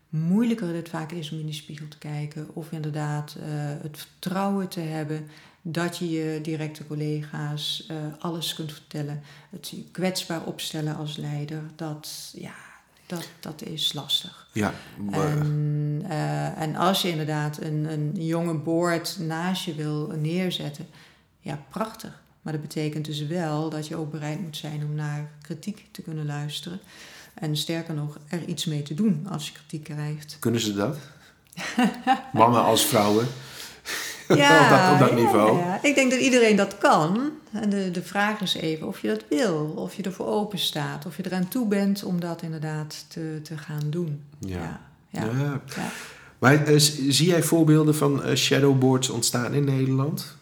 moeilijker 0.10 0.76
het 0.76 0.90
vaak 0.90 1.12
is 1.12 1.32
om 1.32 1.40
in 1.40 1.46
die 1.46 1.54
spiegel 1.54 1.88
te 1.88 1.98
kijken. 1.98 2.48
Of 2.54 2.72
inderdaad 2.72 3.36
eh, 3.40 3.46
het 3.82 3.98
vertrouwen 3.98 4.68
te 4.68 4.80
hebben 4.80 5.28
dat 5.62 5.98
je 5.98 6.10
je 6.10 6.40
directe 6.42 6.88
collega's 6.88 7.86
eh, 7.88 7.96
alles 8.20 8.54
kunt 8.54 8.72
vertellen. 8.72 9.22
Het 9.50 9.70
je 9.70 9.84
kwetsbaar 9.92 10.44
opstellen 10.44 10.96
als 10.96 11.18
leider, 11.18 11.62
dat, 11.76 12.34
ja, 12.38 12.56
dat, 13.06 13.28
dat 13.40 13.62
is 13.62 13.94
lastig. 13.94 14.48
Ja, 14.54 14.74
maar, 14.98 15.38
En, 15.38 16.04
en 16.58 16.76
als 16.76 17.02
je 17.02 17.10
inderdaad 17.10 17.62
een, 17.62 17.92
een 17.92 18.12
jonge 18.26 18.54
board 18.54 19.18
naast 19.20 19.64
je 19.66 19.76
wil 19.76 20.08
neerzetten, 20.08 20.88
ja, 21.40 21.60
prachtig. 21.70 22.26
Maar 22.48 22.56
dat 22.56 22.66
betekent 22.68 23.06
dus 23.06 23.26
wel 23.26 23.70
dat 23.70 23.88
je 23.88 23.96
ook 23.96 24.12
bereid 24.12 24.42
moet 24.42 24.58
zijn 24.58 24.84
om 24.84 24.96
naar 24.96 25.32
kritiek 25.42 25.86
te 25.92 26.02
kunnen 26.02 26.26
luisteren. 26.26 26.80
En 27.34 27.58
sterker 27.58 27.94
nog, 27.94 28.18
er 28.28 28.46
iets 28.46 28.66
mee 28.66 28.82
te 28.82 28.94
doen 28.94 29.28
als 29.32 29.48
je 29.48 29.54
kritiek 29.54 29.84
krijgt. 29.84 30.38
kunnen 30.40 30.62
ze 30.62 30.74
dat? 30.74 30.98
Mannen 32.34 32.64
als 32.64 32.86
vrouwen? 32.86 33.28
Ja, 34.28 34.64
op, 34.64 34.70
dat, 34.70 34.94
op 34.94 35.00
dat 35.00 35.20
ja, 35.20 35.26
niveau? 35.26 35.58
ja. 35.58 35.80
Ik 35.84 35.96
denk 35.96 36.12
dat 36.12 36.20
iedereen 36.20 36.56
dat 36.56 36.78
kan. 36.78 37.32
En 37.52 37.70
de, 37.70 37.92
de 37.92 38.04
vraag 38.04 38.42
is 38.42 38.54
even 38.54 38.88
of 38.88 39.02
je 39.02 39.08
dat 39.08 39.24
wil, 39.30 39.74
of 39.76 39.96
je 39.96 40.04
ervoor 40.04 40.28
open 40.28 40.60
staat, 40.60 41.06
of 41.06 41.18
je 41.18 41.26
eraan 41.26 41.48
toe 41.48 41.68
bent 41.68 42.04
om 42.04 42.20
dat 42.20 42.42
inderdaad 42.42 43.06
te, 43.08 43.40
te 43.44 43.58
gaan 43.58 43.90
doen. 43.90 44.24
Ja. 44.40 44.82
Ja. 45.10 45.62
Maar 46.40 46.66
eh, 46.66 46.80
zie 47.08 47.28
jij 47.28 47.44
voorbeelden 47.44 47.96
van 47.96 48.24
eh, 48.24 48.36
shadowboards 48.36 49.10
ontstaan 49.10 49.54
in 49.54 49.64
Nederland? 49.64 50.37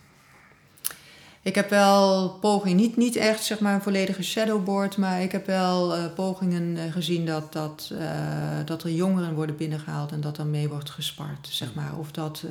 Ik 1.46 1.56
heb 1.56 1.70
wel 1.70 2.30
pogingen, 2.30 2.76
niet, 2.78 2.98
niet 2.98 3.16
echt 3.16 3.44
zeg 3.44 3.60
maar 3.60 3.74
een 3.74 3.82
volledige 3.82 4.24
shadowboard, 4.24 4.98
maar 4.98 5.22
ik 5.22 5.32
heb 5.32 5.46
wel 5.46 5.96
eh, 5.96 6.14
pogingen 6.16 6.78
eh, 6.78 6.92
gezien 6.92 7.26
dat, 7.26 7.54
dat, 7.54 7.92
eh, 8.00 8.66
dat 8.66 8.84
er 8.84 8.92
jongeren 8.92 9.36
worden 9.36 9.58
binnengehaald 9.58 10.12
en 10.12 10.22
dat 10.22 10.38
er 10.38 10.46
mee 10.46 10.70
wordt 10.70 10.90
gespart. 10.90 11.48
Zeg 11.52 11.74
maar. 11.74 11.98
Of 11.98 12.12
dat 12.12 12.44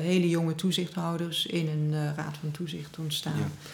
hele 0.00 0.28
jonge 0.28 0.54
toezichthouders 0.54 1.46
in 1.46 1.68
een 1.68 2.14
raad 2.16 2.36
van 2.40 2.50
toezicht 2.50 2.98
ontstaan. 2.98 3.38
Ja. 3.38 3.68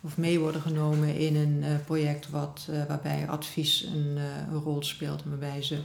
Of 0.00 0.16
mee 0.16 0.38
worden 0.38 0.60
genomen 0.60 1.16
in 1.16 1.36
een 1.36 1.84
project 1.84 2.30
wat, 2.30 2.68
waarbij 2.88 3.28
advies 3.28 3.88
een, 3.94 4.18
een 4.50 4.60
rol 4.60 4.82
speelt 4.82 5.22
en 5.22 5.30
waarbij 5.30 5.62
ze 5.62 5.78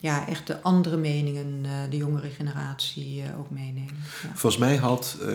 ja, 0.00 0.28
echt 0.28 0.46
de 0.46 0.62
andere 0.62 0.96
meningen, 0.96 1.60
eh, 1.64 1.70
de 1.90 1.96
jongere 1.96 2.28
generatie 2.28 3.22
eh, 3.22 3.38
ook 3.38 3.50
meenemen. 3.50 3.94
Ja. 4.22 4.28
Volgens 4.34 4.58
mij 4.58 4.76
had, 4.76 5.16
eh, 5.22 5.32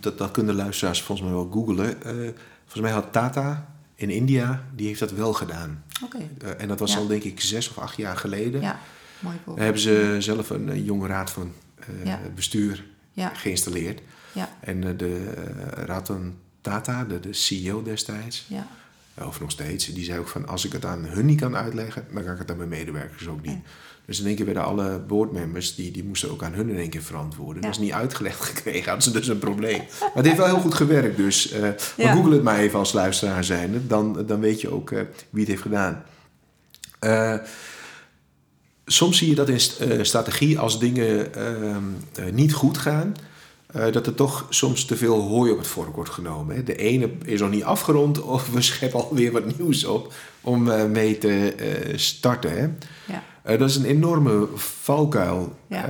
dat, 0.00 0.18
dat 0.18 0.30
kunnen 0.30 0.54
luisteraars 0.54 1.02
volgens 1.02 1.26
mij 1.28 1.36
wel 1.36 1.50
googlen. 1.52 2.02
eh, 2.02 2.12
volgens 2.62 2.80
mij 2.82 2.90
had 2.90 3.12
Tata 3.12 3.68
in 3.94 4.10
India, 4.10 4.64
die 4.74 4.86
heeft 4.86 5.00
dat 5.00 5.12
wel 5.12 5.32
gedaan. 5.32 5.84
Oké, 6.04 6.18
en 6.58 6.68
dat 6.68 6.78
was 6.78 6.92
Ja. 6.92 6.98
al 6.98 7.06
denk 7.06 7.22
ik 7.22 7.40
zes 7.40 7.68
of 7.70 7.78
acht 7.78 7.96
jaar 7.96 8.16
geleden. 8.16 8.60
ja, 8.60 8.78
mooi 9.18 9.36
Daar 9.46 9.64
hebben 9.64 9.82
ze 9.82 10.16
zelf 10.18 10.50
een, 10.50 10.84
jonge 10.84 11.06
raad 11.06 11.30
van 11.30 11.52
Ja. 12.04 12.20
bestuur 12.34 12.84
geïnstalleerd. 13.32 14.00
ja, 14.32 14.48
En 14.60 14.96
de 14.96 15.34
uh, 15.78 15.84
Ratan 15.84 16.34
Tata, 16.60 17.04
de, 17.04 17.20
de 17.20 17.32
CEO 17.32 17.82
destijds, 17.82 18.44
ja. 18.48 18.66
Of 19.26 19.40
nog 19.40 19.50
steeds, 19.50 19.86
die 19.86 20.04
zei 20.04 20.18
ook 20.18 20.28
van 20.28 20.48
als 20.48 20.64
ik 20.64 20.72
het 20.72 20.84
aan 20.84 21.04
hun 21.04 21.26
niet 21.26 21.40
kan 21.40 21.56
uitleggen, 21.56 22.06
dan 22.14 22.24
kan 22.24 22.32
ik 22.32 22.38
het 22.38 22.50
aan 22.50 22.56
mijn 22.56 22.68
medewerkers 22.68 23.28
ook 23.28 23.42
niet. 23.42 23.52
Ja. 23.54 23.60
Dus 24.06 24.20
in 24.20 24.26
één 24.26 24.36
keer 24.36 24.44
werden 24.44 24.64
alle 24.64 24.98
boardmembers, 24.98 25.74
die, 25.74 25.90
die 25.90 26.04
moesten 26.04 26.30
ook 26.30 26.42
aan 26.42 26.52
hun 26.52 26.68
in 26.68 26.76
één 26.76 26.90
keer 26.90 27.02
verantwoorden. 27.02 27.54
Ja. 27.62 27.68
Dat 27.68 27.76
is 27.76 27.82
niet 27.82 27.92
uitgelegd 27.92 28.40
gekregen, 28.50 28.84
hadden 28.84 29.02
ze 29.02 29.10
dus 29.10 29.28
een 29.28 29.38
probleem. 29.38 29.78
Maar 30.00 30.10
het 30.14 30.24
heeft 30.24 30.36
wel 30.36 30.46
heel 30.46 30.60
goed 30.60 30.74
gewerkt, 30.74 31.16
dus 31.16 31.50
maar 31.60 31.74
Ja. 31.96 32.12
google 32.12 32.32
het 32.34 32.42
maar 32.42 32.58
even 32.58 32.78
als 32.78 32.92
luisteraar 32.92 33.44
zijnde, 33.44 33.86
dan, 33.86 34.24
dan 34.26 34.40
weet 34.40 34.60
je 34.60 34.70
ook 34.70 34.90
eh, 34.90 35.00
wie 35.30 35.40
het 35.40 35.48
heeft 35.50 35.62
gedaan. 35.62 36.02
Eh, 36.98 37.34
soms 38.86 39.18
zie 39.18 39.28
je 39.28 39.34
dat 39.34 39.48
in 39.48 39.60
st- 39.60 39.82
strategie 40.02 40.58
als 40.58 40.78
dingen 40.78 41.34
ehm, 41.34 41.82
eh, 42.14 42.24
niet 42.32 42.52
goed 42.52 42.78
gaan, 42.78 43.14
eh, 43.74 43.92
dat 43.92 44.06
er 44.06 44.14
toch 44.14 44.46
soms 44.48 44.84
te 44.84 44.96
veel 44.96 45.20
hooi 45.20 45.52
op 45.52 45.58
het 45.58 45.66
vork 45.66 45.94
wordt 45.94 46.10
genomen. 46.10 46.56
Hè. 46.56 46.62
De 46.62 46.76
ene 46.76 47.10
is 47.24 47.40
nog 47.40 47.50
niet 47.50 47.64
afgerond 47.64 48.22
of 48.36 48.50
we 48.50 48.62
scheppen 48.62 49.08
alweer 49.08 49.32
wat 49.32 49.58
nieuws 49.58 49.84
op 49.84 50.12
om 50.40 50.70
eh, 50.70 50.84
mee 50.84 51.18
te 51.18 51.52
eh, 51.52 51.98
starten. 51.98 52.50
Hè. 52.50 52.68
Ja. 53.12 53.56
Dat 53.56 53.68
is 53.68 53.76
een 53.76 53.84
enorme 53.84 54.48
valkuil. 54.54 55.56
Ja. 55.66 55.88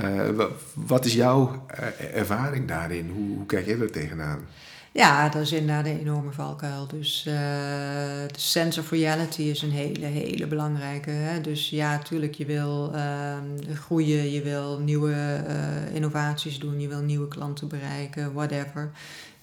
Wat 0.73 1.05
is 1.05 1.13
jouw 1.13 1.65
ervaring 2.13 2.67
daarin? 2.67 3.11
Hoe, 3.15 3.35
hoe 3.35 3.45
kijk 3.45 3.65
jij 3.65 3.79
er 3.79 3.91
tegenaan? 3.91 4.39
Ja, 4.95 5.29
dat 5.29 5.41
is 5.41 5.51
inderdaad 5.51 5.85
een 5.85 5.99
enorme 5.99 6.31
valkuil. 6.31 6.87
Dus 6.87 7.25
uh, 7.27 7.33
de 8.27 8.39
sense 8.39 8.79
of 8.79 8.89
reality 8.89 9.41
is 9.41 9.61
een 9.61 9.71
hele, 9.71 10.05
hele 10.05 10.47
belangrijke. 10.47 11.09
Hè? 11.09 11.41
Dus 11.41 11.69
ja, 11.69 11.91
natuurlijk, 11.95 12.35
je 12.35 12.45
wil 12.45 12.91
uh, 12.93 13.37
groeien, 13.73 14.31
je 14.31 14.41
wil 14.41 14.79
nieuwe 14.79 15.43
uh, 15.47 15.95
innovaties 15.95 16.59
doen, 16.59 16.79
je 16.79 16.87
wil 16.87 16.99
nieuwe 16.99 17.27
klanten 17.27 17.67
bereiken, 17.67 18.33
whatever. 18.33 18.91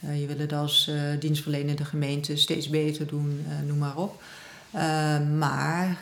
Uh, 0.05 0.21
je 0.21 0.27
wil 0.27 0.39
het 0.39 0.53
als 0.53 0.91
dienstverlenende 1.19 1.85
gemeente 1.85 2.37
steeds 2.37 2.69
beter 2.69 3.07
doen, 3.07 3.47
noem 3.67 3.79
maar 3.79 3.97
op. 3.97 4.23
maar 5.39 5.99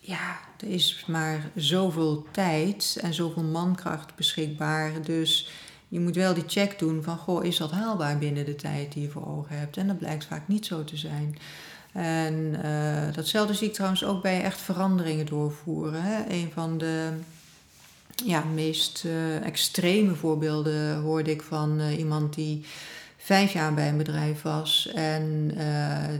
ja, 0.00 0.38
er 0.60 0.68
is 0.68 1.04
maar 1.06 1.50
zoveel 1.54 2.26
tijd 2.30 2.98
en 3.00 3.14
zoveel 3.14 3.42
mankracht 3.42 4.14
beschikbaar. 4.14 5.02
Dus 5.02 5.48
je 5.94 6.00
moet 6.00 6.14
wel 6.14 6.34
die 6.34 6.44
check 6.46 6.78
doen 6.78 7.02
van, 7.02 7.16
goh, 7.16 7.44
is 7.44 7.56
dat 7.56 7.70
haalbaar 7.70 8.18
binnen 8.18 8.44
de 8.44 8.54
tijd 8.54 8.92
die 8.92 9.02
je 9.02 9.08
voor 9.08 9.26
ogen 9.26 9.58
hebt? 9.58 9.76
En 9.76 9.86
dat 9.86 9.98
blijkt 9.98 10.24
vaak 10.24 10.48
niet 10.48 10.66
zo 10.66 10.84
te 10.84 10.96
zijn. 10.96 11.38
En 11.92 12.34
uh, 12.64 13.12
datzelfde 13.12 13.54
zie 13.54 13.66
ik 13.66 13.74
trouwens 13.74 14.04
ook 14.04 14.22
bij 14.22 14.42
echt 14.42 14.60
veranderingen 14.60 15.26
doorvoeren. 15.26 16.02
Hè? 16.02 16.24
Een 16.28 16.50
van 16.54 16.78
de 16.78 17.08
ja, 18.24 18.44
meest 18.44 19.04
uh, 19.06 19.46
extreme 19.46 20.14
voorbeelden 20.14 20.96
hoorde 20.96 21.30
ik 21.30 21.42
van 21.42 21.80
uh, 21.80 21.98
iemand 21.98 22.34
die 22.34 22.64
vijf 23.16 23.52
jaar 23.52 23.74
bij 23.74 23.88
een 23.88 23.96
bedrijf 23.96 24.42
was. 24.42 24.90
En 24.94 25.48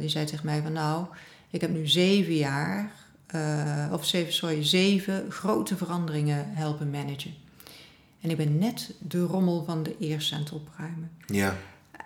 die 0.00 0.08
zei 0.08 0.24
tegen 0.24 0.46
mij 0.46 0.62
van, 0.62 0.72
nou, 0.72 1.06
ik 1.50 1.60
heb 1.60 1.70
nu 1.70 1.86
zeven 1.86 2.34
jaar, 2.34 2.92
of 3.92 4.06
zeven, 4.06 4.32
sorry, 4.32 4.64
zeven 4.64 5.30
grote 5.30 5.76
veranderingen 5.76 6.46
helpen 6.48 6.90
managen. 6.90 7.43
En 8.24 8.30
ik 8.30 8.36
ben 8.36 8.58
net 8.58 8.90
de 8.98 9.22
rommel 9.22 9.64
van 9.64 9.82
de 9.82 9.96
eerste 9.98 10.34
aan 10.34 10.40
het 10.40 10.52
opruimen. 10.52 11.10
Ja. 11.26 11.56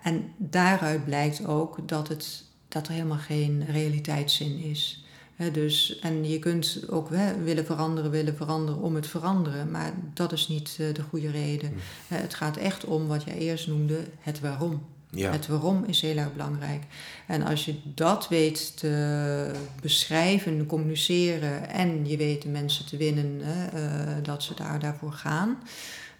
En 0.01 0.31
daaruit 0.37 1.05
blijkt 1.05 1.45
ook 1.45 1.87
dat, 1.87 2.07
het, 2.07 2.43
dat 2.67 2.87
er 2.87 2.93
helemaal 2.93 3.17
geen 3.17 3.65
realiteitszin 3.65 4.57
is. 4.57 5.05
dus, 5.51 5.99
en 5.99 6.29
je 6.29 6.39
kunt 6.39 6.83
ook 6.89 7.09
willen 7.43 7.65
veranderen, 7.65 8.11
willen 8.11 8.35
veranderen 8.35 8.81
om 8.81 8.95
het 8.95 9.07
veranderen, 9.07 9.71
maar 9.71 9.93
dat 10.13 10.31
is 10.31 10.47
niet 10.47 10.77
uh, 10.79 10.93
de 10.93 11.01
goede 11.01 11.31
reden. 11.31 11.69
Hm. 12.07 12.13
het 12.15 12.33
gaat 12.33 12.57
echt 12.57 12.85
om 12.85 13.07
wat 13.07 13.23
jij 13.23 13.37
eerst 13.37 13.67
noemde, 13.67 13.99
het 14.19 14.39
waarom. 14.39 14.81
Ja. 15.11 15.31
Het 15.31 15.47
waarom 15.47 15.83
is 15.83 16.01
heel 16.01 16.17
erg 16.17 16.33
belangrijk. 16.33 16.83
En 17.27 17.41
als 17.41 17.65
je 17.65 17.75
dat 17.83 18.27
weet 18.27 18.77
te 18.77 19.51
beschrijven, 19.81 20.65
communiceren 20.65 21.69
en 21.69 22.07
je 22.07 22.17
weet 22.17 22.41
de 22.41 22.49
mensen 22.49 22.85
te 22.85 22.97
winnen, 22.97 23.41
uh, 23.41 23.83
dat 24.23 24.43
ze 24.43 24.53
daar, 24.53 24.79
daarvoor 24.79 25.11
gaan, 25.11 25.57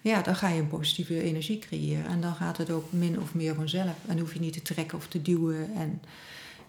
ja, 0.02 0.22
dan 0.22 0.36
ga 0.36 0.50
je 0.50 0.60
een 0.60 0.68
positieve 0.68 1.22
energie 1.22 1.60
creëren. 1.60 2.06
En 2.06 2.22
dan 2.22 2.36
gaat 2.36 2.58
het 2.58 2.72
ook 2.72 2.92
min 2.92 3.20
of 3.20 3.34
meer 3.34 3.56
vanzelf. 3.56 3.86
En 3.86 4.08
dan 4.08 4.20
hoef 4.20 4.34
je 4.34 4.40
niet 4.40 4.54
te 4.54 4.62
trekken 4.62 4.98
of 4.98 5.08
te 5.08 5.22
duwen 5.22 5.70
en 5.76 6.02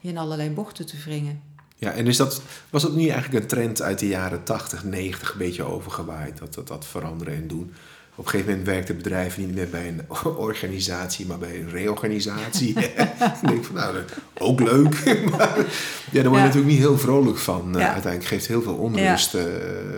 in 0.01 0.19
allerlei 0.19 0.51
bochten 0.51 0.87
te 0.87 0.97
wringen. 1.05 1.41
Ja, 1.77 1.93
en 1.93 2.07
is 2.07 2.17
dat, 2.17 2.43
was 2.71 2.83
dat 2.83 2.95
niet 2.95 3.11
eigenlijk 3.11 3.43
een 3.43 3.49
trend 3.49 3.83
uit 3.83 3.99
de 3.99 4.09
jaren 4.09 4.45
80, 4.45 4.85
90 4.85 5.33
een 5.33 5.39
beetje 5.39 5.63
overgewaaid? 5.63 6.39
Dat, 6.39 6.55
dat, 6.55 6.69
dat 6.69 6.87
veranderen 6.87 7.35
en 7.35 7.47
doen. 7.47 7.73
Op 8.15 8.27
een 8.27 8.31
gegeven 8.31 8.51
moment 8.51 8.69
werkt 8.69 8.89
het 8.89 8.97
bedrijf 8.97 9.39
niet 9.39 9.55
meer 9.55 9.69
bij 9.69 9.89
een 9.89 10.03
organisatie, 10.37 11.27
maar 11.27 11.39
bij 11.39 11.61
een 11.61 11.71
reorganisatie. 11.71 12.75
dan 13.19 13.33
denk 13.43 13.59
ik 13.59 13.65
van, 13.65 13.75
nou, 13.75 13.97
ook 14.39 14.61
leuk. 14.61 15.05
maar 15.31 15.57
ja, 16.11 16.23
daar 16.23 16.29
word 16.29 16.41
je 16.41 16.47
natuurlijk 16.47 16.73
niet 16.73 16.79
heel 16.79 16.99
vrolijk 16.99 17.39
van. 17.39 17.77
Uh, 17.77 17.85
Uiteindelijk 17.85 18.25
geeft 18.25 18.47
heel 18.47 18.63
veel 18.63 18.77
onrust, 18.77 19.35
uh, 19.35 19.43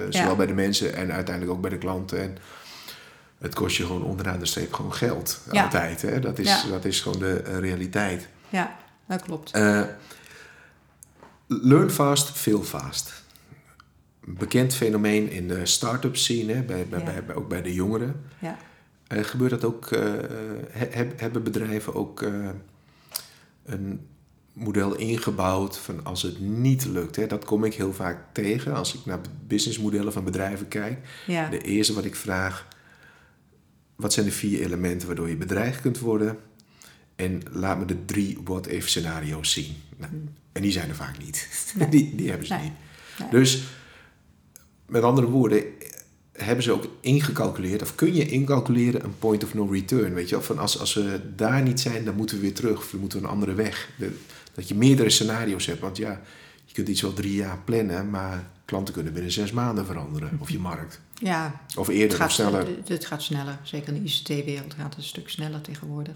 zowel 0.09 0.37
bij 0.37 0.47
de 0.47 0.55
mensen 0.55 0.95
en 0.95 1.13
uiteindelijk 1.13 1.57
ook 1.57 1.63
bij 1.63 1.71
de 1.71 1.79
klanten. 1.79 2.21
En 2.21 2.39
het 3.43 3.55
kost 3.55 3.77
je 3.77 3.87
gewoon 3.87 4.03
onderaan 4.03 4.39
de 4.39 4.47
streep 4.47 4.73
gewoon 4.73 4.93
geld. 4.93 5.41
Altijd. 5.51 6.03
Hè? 6.03 6.21
Dat, 6.21 6.39
is, 6.39 6.65
dat 6.71 6.85
is 6.85 7.01
gewoon 7.01 7.19
de 7.19 7.43
uh, 7.47 7.59
realiteit. 7.59 8.29
Ja, 8.49 8.77
dat 9.07 9.23
klopt. 9.23 9.57
Uh, 9.57 9.83
learn 11.47 11.91
fast, 11.91 12.31
fail 12.31 12.63
fast. 12.63 13.23
Bekend 14.25 14.75
fenomeen 14.75 15.31
in 15.31 15.49
de 15.49 15.67
start-up 15.67 16.17
scene, 16.17 16.53
hè? 16.53 16.63
Bij, 16.63 16.87
bij, 16.87 17.05
bij, 17.05 17.35
ook 17.35 17.49
bij 17.49 17.63
de 17.63 17.75
jongeren. 17.75 18.23
Ja. 18.39 18.57
Uh, 19.09 19.25
gebeurt 19.25 19.51
dat 19.51 19.65
ook, 19.65 19.91
he, 20.71 21.07
hebben 21.17 21.43
bedrijven 21.43 21.95
ook 21.95 22.21
een 23.65 24.07
model 24.53 24.95
ingebouwd 24.95 25.79
van 25.79 26.05
als 26.05 26.23
het 26.23 26.41
niet 26.41 26.85
lukt. 26.85 27.17
Hè, 27.17 27.27
dat 27.27 27.45
kom 27.45 27.65
ik 27.65 27.75
heel 27.75 27.93
vaak 27.93 28.19
tegen 28.33 28.75
als 28.75 28.95
ik 28.95 29.01
naar 29.05 29.21
businessmodellen 29.47 30.13
van 30.13 30.25
bedrijven 30.25 30.69
kijk. 30.69 30.99
Ja. 31.27 31.49
De 31.49 31.61
eerste 31.61 31.95
wat 31.95 32.05
ik 32.05 32.17
vraag, 32.17 32.67
wat 34.03 34.13
zijn 34.13 34.27
de 34.27 34.33
vier 34.33 34.61
elementen 34.61 35.07
waardoor 35.07 35.29
je 35.29 35.37
bedreigd 35.37 35.81
kunt 35.81 35.99
worden? 35.99 36.39
En 37.17 37.43
laat 37.51 37.79
me 37.79 37.85
de 37.85 38.05
drie 38.05 38.39
what-if 38.45 38.89
scenario's 38.89 39.53
zien. 39.53 39.75
Nou, 39.97 40.11
hmm. 40.11 40.29
en 40.53 40.63
die 40.63 40.73
zijn 40.73 40.89
er 40.89 40.95
vaak 40.95 41.19
niet. 41.19 41.49
Die, 41.91 42.15
die 42.15 42.29
hebben 42.29 42.47
ze 42.47 42.55
niet. 42.55 42.73
Dus 43.31 43.63
met 44.87 45.03
andere 45.03 45.27
woorden, 45.27 45.65
hebben 46.33 46.65
ze 46.65 46.73
ook 46.73 46.87
ingecalculeerd, 47.01 47.83
of 47.83 47.95
kun 47.95 48.15
je 48.15 48.29
incalculeren 48.29 49.05
een 49.05 49.19
point 49.19 49.45
of 49.45 49.55
no 49.55 49.65
return? 49.65 50.15
Weet 50.15 50.29
je, 50.29 50.41
van 50.41 50.59
als, 50.59 50.79
als 50.79 50.95
we 50.95 51.21
daar 51.37 51.63
niet 51.63 51.81
zijn, 51.81 52.05
dan 52.05 52.15
moeten 52.15 52.37
we 52.37 52.43
weer 52.43 52.55
terug, 52.55 52.79
of 52.79 52.91
dan 52.91 53.01
moeten 53.01 53.19
we 53.19 53.25
een 53.25 53.33
andere 53.33 53.55
weg. 53.55 53.89
dat 54.55 54.69
je 54.69 54.75
meerdere 54.75 55.11
scenario's 55.11 55.67
hebt, 55.67 55.81
want 55.81 55.97
ja, 55.97 56.21
je 56.65 56.75
kunt 56.75 56.89
iets 56.89 57.03
wel 57.03 57.13
drie 57.13 57.35
jaar 57.35 57.59
plannen, 57.65 58.11
maar 58.11 58.51
klanten 58.65 58.95
kunnen 58.95 59.13
binnen 59.13 59.33
zes 59.33 59.53
maanden 59.53 59.87
veranderen, 59.87 60.37
of 60.43 60.51
je 60.51 60.59
markt. 60.59 61.01
Ja, 61.23 61.61
of 61.77 61.89
eerder 61.89 62.17
gaat, 62.17 62.27
of 62.27 62.33
sneller. 62.33 62.67
Het 62.87 63.07
gaat 63.07 63.23
sneller. 63.23 63.59
Zeker 63.63 63.95
in 63.95 64.03
de 64.03 64.09
ICT-wereld 64.09 64.75
gaat 64.75 64.89
het 64.89 64.97
een 64.97 65.03
stuk 65.03 65.29
sneller 65.29 65.61
tegenwoordig. 65.61 66.15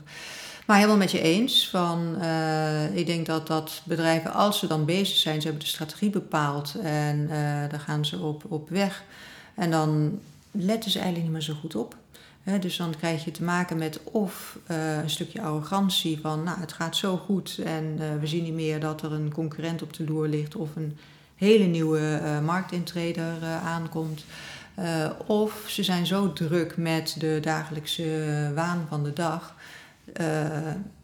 Maar 0.66 0.76
helemaal 0.76 0.96
met 0.96 1.10
je 1.10 1.20
eens. 1.20 1.68
Van, 1.68 2.16
uh, 2.20 2.96
ik 2.96 3.06
denk 3.06 3.26
dat, 3.26 3.46
dat 3.46 3.82
bedrijven, 3.84 4.32
als 4.32 4.58
ze 4.58 4.66
dan 4.66 4.84
bezig 4.84 5.16
zijn, 5.16 5.40
ze 5.40 5.46
hebben 5.46 5.64
de 5.64 5.70
strategie 5.70 6.10
bepaald 6.10 6.74
en 6.82 7.18
uh, 7.18 7.30
daar 7.70 7.82
gaan 7.84 8.04
ze 8.04 8.18
op, 8.18 8.44
op 8.48 8.68
weg. 8.68 9.02
En 9.54 9.70
dan 9.70 10.20
letten 10.50 10.90
ze 10.90 10.98
eigenlijk 10.98 11.28
niet 11.28 11.36
meer 11.36 11.54
zo 11.54 11.60
goed 11.60 11.76
op. 11.76 11.96
dus 12.60 12.76
dan 12.76 12.94
krijg 12.96 13.24
je 13.24 13.30
te 13.30 13.42
maken 13.42 13.78
met 13.78 14.00
of 14.02 14.58
uh, 14.70 14.96
een 14.96 15.10
stukje 15.10 15.42
arrogantie 15.42 16.18
van, 16.20 16.42
nou, 16.42 16.60
het 16.60 16.72
gaat 16.72 16.96
zo 16.96 17.16
goed 17.16 17.58
en 17.64 17.98
we 18.20 18.26
zien 18.26 18.42
niet 18.42 18.54
meer 18.54 18.80
dat 18.80 19.02
er 19.02 19.12
een 19.12 19.32
concurrent 19.32 19.82
op 19.82 19.92
de 19.92 20.04
loer 20.04 20.28
ligt 20.28 20.56
of 20.56 20.76
een 20.76 20.98
hele 21.34 21.64
nieuwe 21.64 22.20
marktintreder 22.44 23.44
aankomt. 23.64 24.24
Uh, 24.78 25.10
of 25.26 25.64
ze 25.66 25.82
zijn 25.82 26.06
zo 26.06 26.32
druk 26.32 26.76
met 26.76 27.14
de 27.18 27.38
dagelijkse 27.40 28.52
waan 28.54 28.86
van 28.88 29.04
de 29.04 29.12
dag 29.12 29.54
uh, 30.20 30.46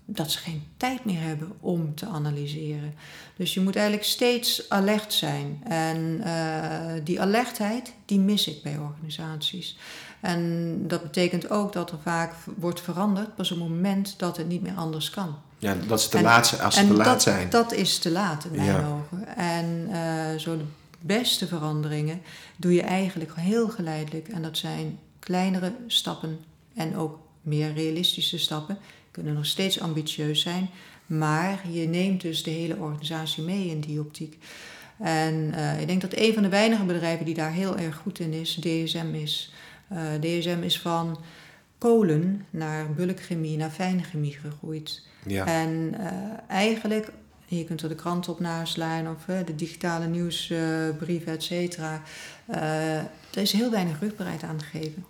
dat 0.05 0.31
ze 0.31 0.39
geen 0.39 0.63
tijd 0.77 1.05
meer 1.05 1.21
hebben 1.21 1.53
om 1.61 1.95
te 1.95 2.07
analyseren. 2.07 2.95
Dus 3.37 3.55
je 3.55 3.61
moet 3.61 3.77
eigenlijk 3.77 4.07
steeds 4.07 4.69
alert 4.69 5.13
zijn. 5.13 5.61
En 5.69 6.21
uh, 6.27 7.05
die 7.05 7.21
alertheid, 7.21 7.93
die 8.05 8.19
mis 8.19 8.49
ik 8.49 8.63
bij 8.63 8.79
organisaties. 8.79 9.77
En 10.21 10.75
dat 10.87 11.03
betekent 11.03 11.51
ook 11.51 11.73
dat 11.73 11.91
er 11.91 11.99
vaak 12.03 12.35
wordt 12.57 12.81
veranderd 12.81 13.35
pas 13.35 13.51
op 13.51 13.59
het 13.59 13.69
moment 13.69 14.15
dat 14.19 14.37
het 14.37 14.49
niet 14.49 14.63
meer 14.63 14.75
anders 14.75 15.11
kan. 15.11 15.37
Ja, 15.59 15.75
dat 15.87 15.99
is 15.99 16.09
te 16.09 16.23
laat, 16.23 16.61
als 16.61 16.75
ze 16.75 16.87
te 16.87 16.93
laat 16.93 17.07
dat, 17.07 17.23
zijn. 17.23 17.51
dat 17.51 17.73
is 17.73 17.99
te 17.99 18.11
laat 18.11 18.45
in 18.45 18.51
mijn 18.51 18.65
ja. 18.65 18.87
ogen. 18.87 19.37
En 19.37 19.89
uh, 19.91 20.39
zo 20.39 20.57
beste 21.03 21.47
veranderingen 21.47 22.21
doe 22.57 22.75
je 22.75 22.83
eigenlijk 22.83 23.35
heel 23.35 23.69
geleidelijk. 23.69 24.29
En 24.29 24.43
dat 24.43 24.57
zijn 24.57 24.99
kleinere 25.19 25.73
stappen 25.87 26.39
en 26.75 26.97
ook 26.97 27.19
meer 27.43 27.73
realistische 27.73 28.39
stappen. 28.39 28.79
Kunnen 29.11 29.35
nog 29.35 29.47
steeds 29.47 29.81
ambitieus 29.81 30.41
zijn, 30.41 30.69
maar 31.07 31.63
je 31.71 31.89
neemt 31.89 32.21
dus 32.21 32.43
de 32.43 32.51
hele 32.51 32.77
organisatie 32.77 33.43
mee 33.43 33.67
in 33.67 33.81
die 33.81 34.01
optiek. 34.01 34.39
En 34.99 35.35
uh, 35.35 35.81
ik 35.81 35.87
denk 35.87 36.01
dat 36.01 36.17
een 36.17 36.35
van 36.35 36.43
de 36.43 36.49
weinige 36.49 36.85
bedrijven 36.85 37.25
die 37.25 37.35
daar 37.35 37.53
heel 37.53 37.77
erg 37.77 37.97
goed 37.97 38.19
in 38.19 38.33
is, 38.33 38.55
DSM 38.55 39.15
is. 39.15 39.53
Uh, 39.93 39.99
DSM 40.21 40.59
is 40.63 40.81
van 40.81 41.19
kolen 41.79 42.47
naar 42.51 42.93
bulkchemie, 42.93 43.57
naar 43.57 43.71
fijne 43.71 44.03
chemie 44.03 44.39
gegroeid. 44.43 45.03
Ja. 45.27 45.47
En 45.47 45.95
uh, 46.01 46.07
eigenlijk 46.49 47.13
je 47.59 47.65
kunt 47.65 47.83
er 47.83 47.89
de 47.89 47.95
krant 47.95 48.29
op 48.29 48.41
naslaan 48.41 49.09
of 49.09 49.27
uh, 49.29 49.37
de 49.47 49.55
digitale 49.55 50.07
nieuwsbrieven, 50.07 51.33
et 51.33 51.43
cetera. 51.43 52.03
Uh, 52.51 52.97
er 52.99 53.09
is 53.31 53.53
heel 53.53 53.71
weinig 53.71 54.01
rugbaarheid 54.01 54.43
aan 54.43 54.63
gegeven. 54.63 55.05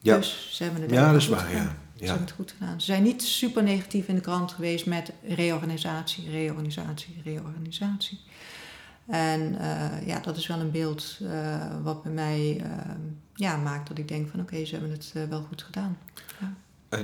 Ja. 0.00 0.16
Dus 0.16 0.48
ze 0.52 0.62
hebben 0.62 0.82
het 0.82 0.90
ja, 0.90 1.12
dat 1.12 1.20
is 1.20 1.28
waar, 1.28 1.40
gedaan. 1.40 1.62
ja. 1.62 1.74
Ze 1.96 2.04
hebben 2.04 2.24
het 2.24 2.34
goed 2.34 2.54
gedaan. 2.58 2.80
Ze 2.80 2.86
zijn 2.86 3.02
niet 3.02 3.22
super 3.22 3.62
negatief 3.62 4.08
in 4.08 4.14
de 4.14 4.20
krant 4.20 4.52
geweest 4.52 4.86
met 4.86 5.12
reorganisatie, 5.28 6.30
reorganisatie, 6.30 7.20
reorganisatie. 7.24 8.20
En 9.06 9.58
ja, 10.06 10.20
dat 10.20 10.36
is 10.36 10.46
wel 10.46 10.60
een 10.60 10.70
beeld 10.70 11.18
wat 11.82 12.02
bij 12.02 12.12
mij 12.12 12.62
ja, 13.34 13.56
maakt 13.56 13.88
dat 13.88 13.98
ik 13.98 14.08
denk 14.08 14.30
van 14.30 14.40
oké, 14.40 14.64
ze 14.64 14.72
hebben 14.72 14.90
het 14.92 15.12
wel 15.28 15.42
goed 15.42 15.62
gedaan. 15.62 15.98
Ja 16.40 16.98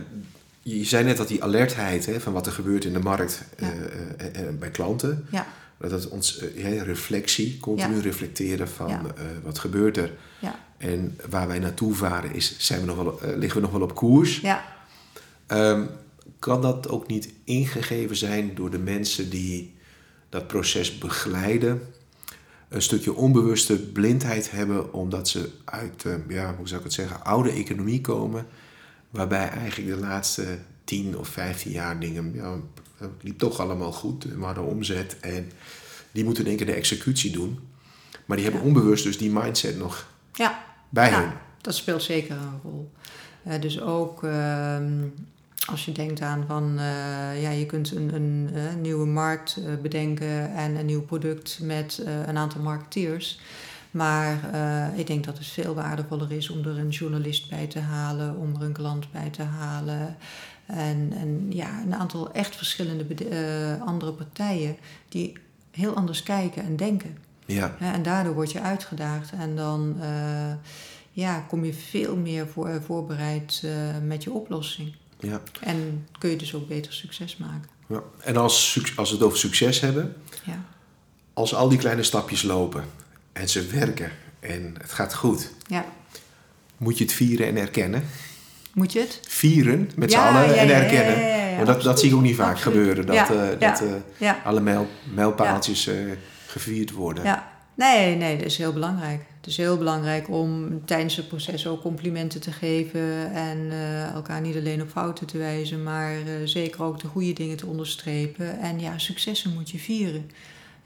je 0.74 0.84
zei 0.84 1.04
net 1.04 1.16
dat 1.16 1.28
die 1.28 1.42
alertheid 1.42 2.06
hè, 2.06 2.20
van 2.20 2.32
wat 2.32 2.46
er 2.46 2.52
gebeurt 2.52 2.84
in 2.84 2.92
de 2.92 2.98
markt 2.98 3.42
ja. 3.58 3.72
uh, 3.74 4.42
uh, 4.42 4.58
bij 4.58 4.70
klanten, 4.70 5.26
ja. 5.30 5.46
dat 5.78 5.90
het 5.90 6.08
ons 6.08 6.42
reflectie, 6.84 7.58
continu 7.60 7.96
ja. 7.96 8.02
reflecteren 8.02 8.68
van 8.68 9.12
wat 9.42 9.58
gebeurt 9.58 9.96
er. 9.96 10.12
En 10.78 11.18
waar 11.28 11.46
wij 11.46 11.58
naartoe 11.58 11.94
varen, 11.94 12.34
is, 12.34 12.54
zijn 12.58 12.80
we 12.80 12.86
nog 12.86 12.96
wel, 12.96 13.20
liggen 13.36 13.60
we 13.60 13.66
nog 13.66 13.70
wel 13.70 13.82
op 13.82 13.94
koers. 13.94 14.40
Ja. 14.40 14.64
Um, 15.48 15.88
kan 16.38 16.62
dat 16.62 16.88
ook 16.88 17.06
niet 17.06 17.32
ingegeven 17.44 18.16
zijn 18.16 18.54
door 18.54 18.70
de 18.70 18.78
mensen 18.78 19.30
die 19.30 19.74
dat 20.28 20.46
proces 20.46 20.98
begeleiden? 20.98 21.82
Een 22.68 22.82
stukje 22.82 23.14
onbewuste 23.14 23.78
blindheid 23.78 24.50
hebben 24.50 24.92
omdat 24.92 25.28
ze 25.28 25.50
uit, 25.64 26.04
ja, 26.28 26.54
hoe 26.56 26.68
zou 26.68 26.78
ik 26.78 26.86
het 26.86 26.94
zeggen, 26.94 27.24
oude 27.24 27.50
economie 27.50 28.00
komen. 28.00 28.46
Waarbij 29.10 29.48
eigenlijk 29.48 29.94
de 29.94 30.00
laatste 30.06 30.58
10 30.84 31.18
of 31.18 31.28
15 31.28 31.72
jaar 31.72 32.00
dingen, 32.00 32.32
ja, 32.34 32.56
het 32.96 33.10
liep 33.20 33.38
toch 33.38 33.60
allemaal 33.60 33.92
goed. 33.92 34.24
We 34.24 34.44
hadden 34.44 34.64
omzet 34.64 35.16
en 35.20 35.50
die 36.12 36.24
moeten 36.24 36.42
in 36.42 36.48
één 36.48 36.58
keer 36.58 36.66
de 36.66 36.72
executie 36.72 37.30
doen. 37.30 37.58
Maar 38.24 38.36
die 38.36 38.46
hebben 38.46 38.64
onbewust 38.64 39.04
dus 39.04 39.18
die 39.18 39.30
mindset 39.30 39.78
nog 39.78 40.06
ja. 40.32 40.64
bij 40.88 41.10
ja, 41.10 41.20
hen. 41.20 41.32
Dat 41.60 41.74
speelt 41.74 42.02
zeker 42.02 42.36
een 42.36 42.60
rol. 42.62 42.90
Uh, 43.46 43.60
dus 43.60 43.80
ook 43.80 44.24
ehm, 44.24 45.02
als 45.66 45.84
je 45.84 45.92
denkt 45.92 46.20
aan 46.20 46.44
van 46.46 46.72
uh, 46.74 47.42
ja, 47.42 47.50
je 47.50 47.66
kunt 47.66 47.90
een, 47.90 48.14
een, 48.14 48.50
een 48.52 48.68
eh, 48.68 48.74
nieuwe 48.74 49.06
markt 49.06 49.58
bedenken 49.82 50.54
en 50.54 50.76
een 50.76 50.86
nieuw 50.86 51.02
product 51.02 51.58
met 51.62 52.02
een 52.26 52.36
aantal 52.36 52.60
marketeers. 52.60 53.40
Maar 53.96 54.40
ik 54.96 55.06
denk 55.06 55.24
dat 55.24 55.38
het 55.38 55.46
veel 55.46 55.74
waardevoller 55.74 56.32
is 56.32 56.50
om 56.50 56.64
er 56.64 56.78
een 56.78 56.88
journalist 56.88 57.48
bij 57.48 57.66
te 57.66 57.78
halen, 57.78 58.36
om 58.36 58.54
er 58.54 58.62
een 58.62 58.72
klant 58.72 59.12
bij 59.12 59.30
te 59.30 59.42
halen. 59.42 60.16
En, 60.66 61.12
en 61.16 61.46
ja, 61.50 61.82
een 61.82 61.94
aantal 61.94 62.32
echt 62.32 62.56
verschillende 62.56 63.78
andere 63.84 64.12
partijen 64.12 64.76
die 65.08 65.32
heel 65.70 65.94
anders 65.94 66.22
kijken 66.22 66.64
en 66.64 66.76
denken. 66.76 67.16
Ja. 67.46 67.76
en 67.78 68.02
daardoor 68.02 68.34
word 68.34 68.52
je 68.52 68.60
uitgedaagd 68.60 69.32
en 69.32 69.56
dan 69.56 69.96
uh, 70.00 70.52
ja, 71.12 71.40
kom 71.40 71.64
je 71.64 71.74
veel 71.74 72.16
meer 72.16 72.48
voor, 72.48 72.82
voorbereid 72.84 73.62
met 74.02 74.22
je 74.22 74.30
oplossing. 74.30 74.94
Ja. 75.20 75.40
En 75.60 76.06
kun 76.18 76.30
je 76.30 76.36
dus 76.36 76.54
ook 76.54 76.68
beter 76.68 76.92
succes 76.92 77.36
maken. 77.36 77.68
Ja. 77.86 78.02
En 78.20 78.36
als, 78.36 78.80
als 78.96 79.10
we 79.10 79.16
het 79.16 79.24
over 79.24 79.38
succes 79.38 79.80
hebben, 79.80 80.16
ja. 80.44 80.64
als 81.32 81.54
al 81.54 81.68
die 81.68 81.78
kleine 81.78 82.02
stapjes 82.02 82.42
lopen 82.42 82.84
en 83.36 83.48
ze 83.48 83.66
werken 83.66 84.10
en 84.40 84.74
het 84.80 84.92
gaat 84.92 85.14
goed, 85.14 85.50
ja. 85.66 85.84
moet 86.76 86.98
je 86.98 87.04
het 87.04 87.12
vieren 87.12 87.46
en 87.46 87.56
erkennen. 87.56 88.04
Moet 88.72 88.92
je 88.92 89.00
het? 89.00 89.20
Vieren 89.28 89.90
met 89.96 90.12
z'n 90.12 90.18
allen 90.18 90.48
ja, 90.48 90.54
en 90.54 90.68
erkennen. 90.68 91.18
ja, 91.20 91.26
ja, 91.26 91.46
ja, 91.46 91.56
Want 91.56 91.66
dat, 91.66 91.82
dat 91.82 92.00
zie 92.00 92.08
ik 92.08 92.14
ook 92.14 92.22
niet 92.22 92.36
vaak 92.36 92.54
absoluut. 92.54 92.76
gebeuren. 92.76 93.06
Dat, 93.06 93.16
eh, 93.16 93.70
dat 93.70 93.82
eh, 94.18 94.32
alle 94.44 94.60
mijl, 94.60 94.88
mijlpaaltjes 95.14 95.86
eh, 95.86 95.94
gevierd 96.46 96.90
worden. 96.92 97.24
Ja, 97.24 97.52
nee, 97.74 98.16
nee, 98.16 98.36
dat 98.36 98.46
is 98.46 98.56
heel 98.56 98.72
belangrijk. 98.72 99.20
Het 99.36 99.46
is 99.46 99.56
heel 99.56 99.76
belangrijk 99.76 100.28
om 100.28 100.80
tijdens 100.84 101.16
het 101.16 101.28
proces 101.28 101.66
ook 101.66 101.82
complimenten 101.82 102.40
te 102.40 102.52
geven 102.52 103.32
en 103.32 103.70
elkaar 104.14 104.40
niet 104.40 104.56
alleen 104.56 104.82
op 104.82 104.90
fouten 104.90 105.26
te 105.26 105.38
wijzen, 105.38 105.82
maar 105.82 106.12
zeker 106.44 106.82
ook 106.82 107.00
de 107.00 107.06
goede 107.06 107.32
dingen 107.32 107.56
te 107.56 107.66
onderstrepen. 107.66 108.60
En 108.60 108.80
ja, 108.80 108.98
successen 108.98 109.54
moet 109.54 109.70
je 109.70 109.78
vieren. 109.78 110.30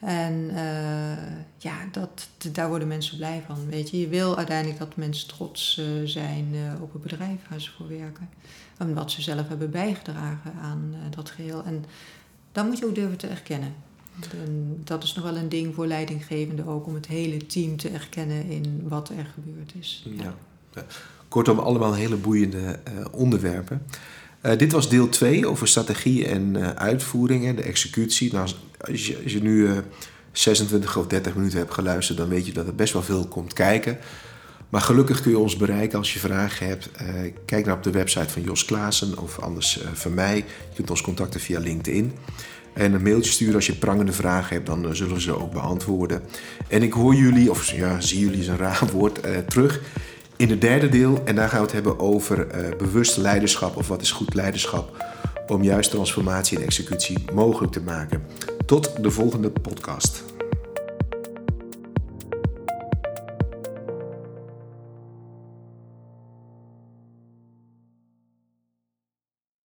En 0.01 0.51
eh, 0.55 1.35
ja, 1.57 1.77
dat, 1.93 2.29
daar 2.53 2.69
worden 2.69 2.89
mensen 2.89 3.17
blij 3.17 3.43
van. 3.47 3.67
Weet 3.67 3.91
je, 3.91 4.01
je 4.01 4.09
wil 4.09 4.37
uiteindelijk 4.37 4.79
dat 4.79 4.97
mensen 4.97 5.29
trots 5.29 5.79
eh, 5.79 5.87
zijn 6.05 6.49
eh, 6.55 6.83
op 6.83 6.93
het 6.93 7.03
bedrijf 7.03 7.49
waar 7.49 7.61
ze 7.61 7.71
voor 7.71 7.89
werken. 7.89 8.29
En 8.77 8.95
wat 8.95 9.11
ze 9.11 9.23
zelf 9.23 9.49
hebben 9.49 9.71
bijgedragen 9.71 10.53
aan 10.63 10.95
dat 11.11 11.31
geheel. 11.31 11.63
En 11.65 11.85
dat 12.53 12.67
moet 12.67 12.79
je 12.79 12.87
ook 12.87 12.95
durven 12.95 13.17
te 13.17 13.27
erkennen. 13.27 13.75
En 14.45 14.81
dat 14.85 15.03
is 15.03 15.15
nog 15.15 15.25
wel 15.25 15.37
een 15.37 15.49
ding 15.49 15.75
voor 15.75 15.87
leidinggevenden 15.87 16.67
ook, 16.67 16.87
om 16.87 16.95
het 16.95 17.07
hele 17.07 17.47
team 17.47 17.77
te 17.77 17.89
erkennen 17.89 18.45
in 18.45 18.89
wat 18.89 19.09
er 19.09 19.27
gebeurd 19.35 19.73
is. 19.79 20.07
Ja. 20.17 20.35
Ja. 20.75 20.85
Kortom, 21.29 21.59
allemaal 21.59 21.95
hele 21.95 22.17
boeiende 22.17 22.81
onderwerpen. 23.11 23.83
Eh, 24.41 24.59
dit 24.59 24.73
was 24.73 24.89
deel 24.89 25.09
2 25.09 25.49
over 25.49 25.69
strategie 25.69 26.27
en 26.27 26.57
eh, 26.57 26.69
uitvoeringen, 26.71 27.57
de 27.57 27.63
executie. 27.63 28.33
Nou, 28.33 28.49
als, 28.81 29.07
je, 29.07 29.21
als 29.23 29.33
je 29.33 29.43
nu 29.43 29.67
eh, 29.67 29.77
26 30.33 30.97
of 30.97 31.07
30 31.07 31.35
minuten 31.35 31.59
hebt 31.59 31.75
geluisterd, 31.75 32.19
dan 32.19 32.29
weet 32.29 32.47
je 32.47 32.53
dat 32.53 32.67
er 32.67 32.75
best 32.75 32.93
wel 32.93 33.03
veel 33.03 33.27
komt 33.27 33.53
kijken. 33.53 33.99
Maar 34.71 34.81
gelukkig 34.81 35.21
kun 35.21 35.31
je 35.31 35.39
ons 35.39 35.57
bereiken 35.57 35.99
als 35.99 36.13
je 36.13 36.19
vragen 36.19 36.67
hebt. 36.67 36.91
Eh, 36.93 37.07
kijk 37.45 37.67
naar 37.67 37.77
op 37.77 37.83
de 37.83 37.91
website 37.91 38.29
van 38.29 38.43
Jos 38.43 38.65
Klaassen 38.65 39.19
of 39.19 39.39
anders 39.39 39.83
eh, 39.83 39.89
van 39.93 40.15
mij. 40.15 40.37
Je 40.37 40.75
kunt 40.75 40.91
ons 40.91 41.01
contacten 41.01 41.41
via 41.41 41.61
LinkedIn. 41.61 42.13
En 42.73 42.93
een 42.93 43.03
mailtje 43.03 43.31
sturen 43.31 43.55
als 43.55 43.67
je 43.67 43.75
prangende 43.75 44.13
vragen 44.13 44.55
hebt, 44.55 44.67
dan 44.67 44.87
eh, 44.87 44.93
zullen 44.93 45.15
we 45.15 45.21
ze 45.21 45.41
ook 45.41 45.53
beantwoorden. 45.53 46.23
En 46.69 46.83
ik 46.83 46.93
hoor 46.93 47.15
jullie, 47.15 47.51
of 47.51 47.73
ja, 47.73 48.01
zie 48.01 48.21
jullie 48.21 48.41
is 48.41 48.47
een 48.47 48.57
raar 48.57 48.83
woord, 48.93 49.21
eh, 49.21 49.39
terug 49.39 49.81
in 50.41 50.51
het 50.51 50.61
derde 50.61 50.89
deel. 50.89 51.21
En 51.25 51.35
daar 51.35 51.49
gaan 51.49 51.59
we 51.59 51.65
het 51.65 51.73
hebben 51.73 51.99
over 51.99 52.49
eh, 52.49 52.77
bewust 52.77 53.17
leiderschap 53.17 53.77
of 53.77 53.89
wat 53.89 54.03
is 54.03 54.11
goed 54.11 54.35
leiderschap. 54.35 55.05
Om 55.47 55.63
juist 55.63 55.91
transformatie 55.91 56.59
en 56.59 56.65
executie 56.65 57.25
mogelijk 57.33 57.73
te 57.73 57.81
maken. 57.81 58.23
Tot 58.67 59.03
de 59.03 59.11
volgende 59.11 59.51
podcast. 59.51 60.23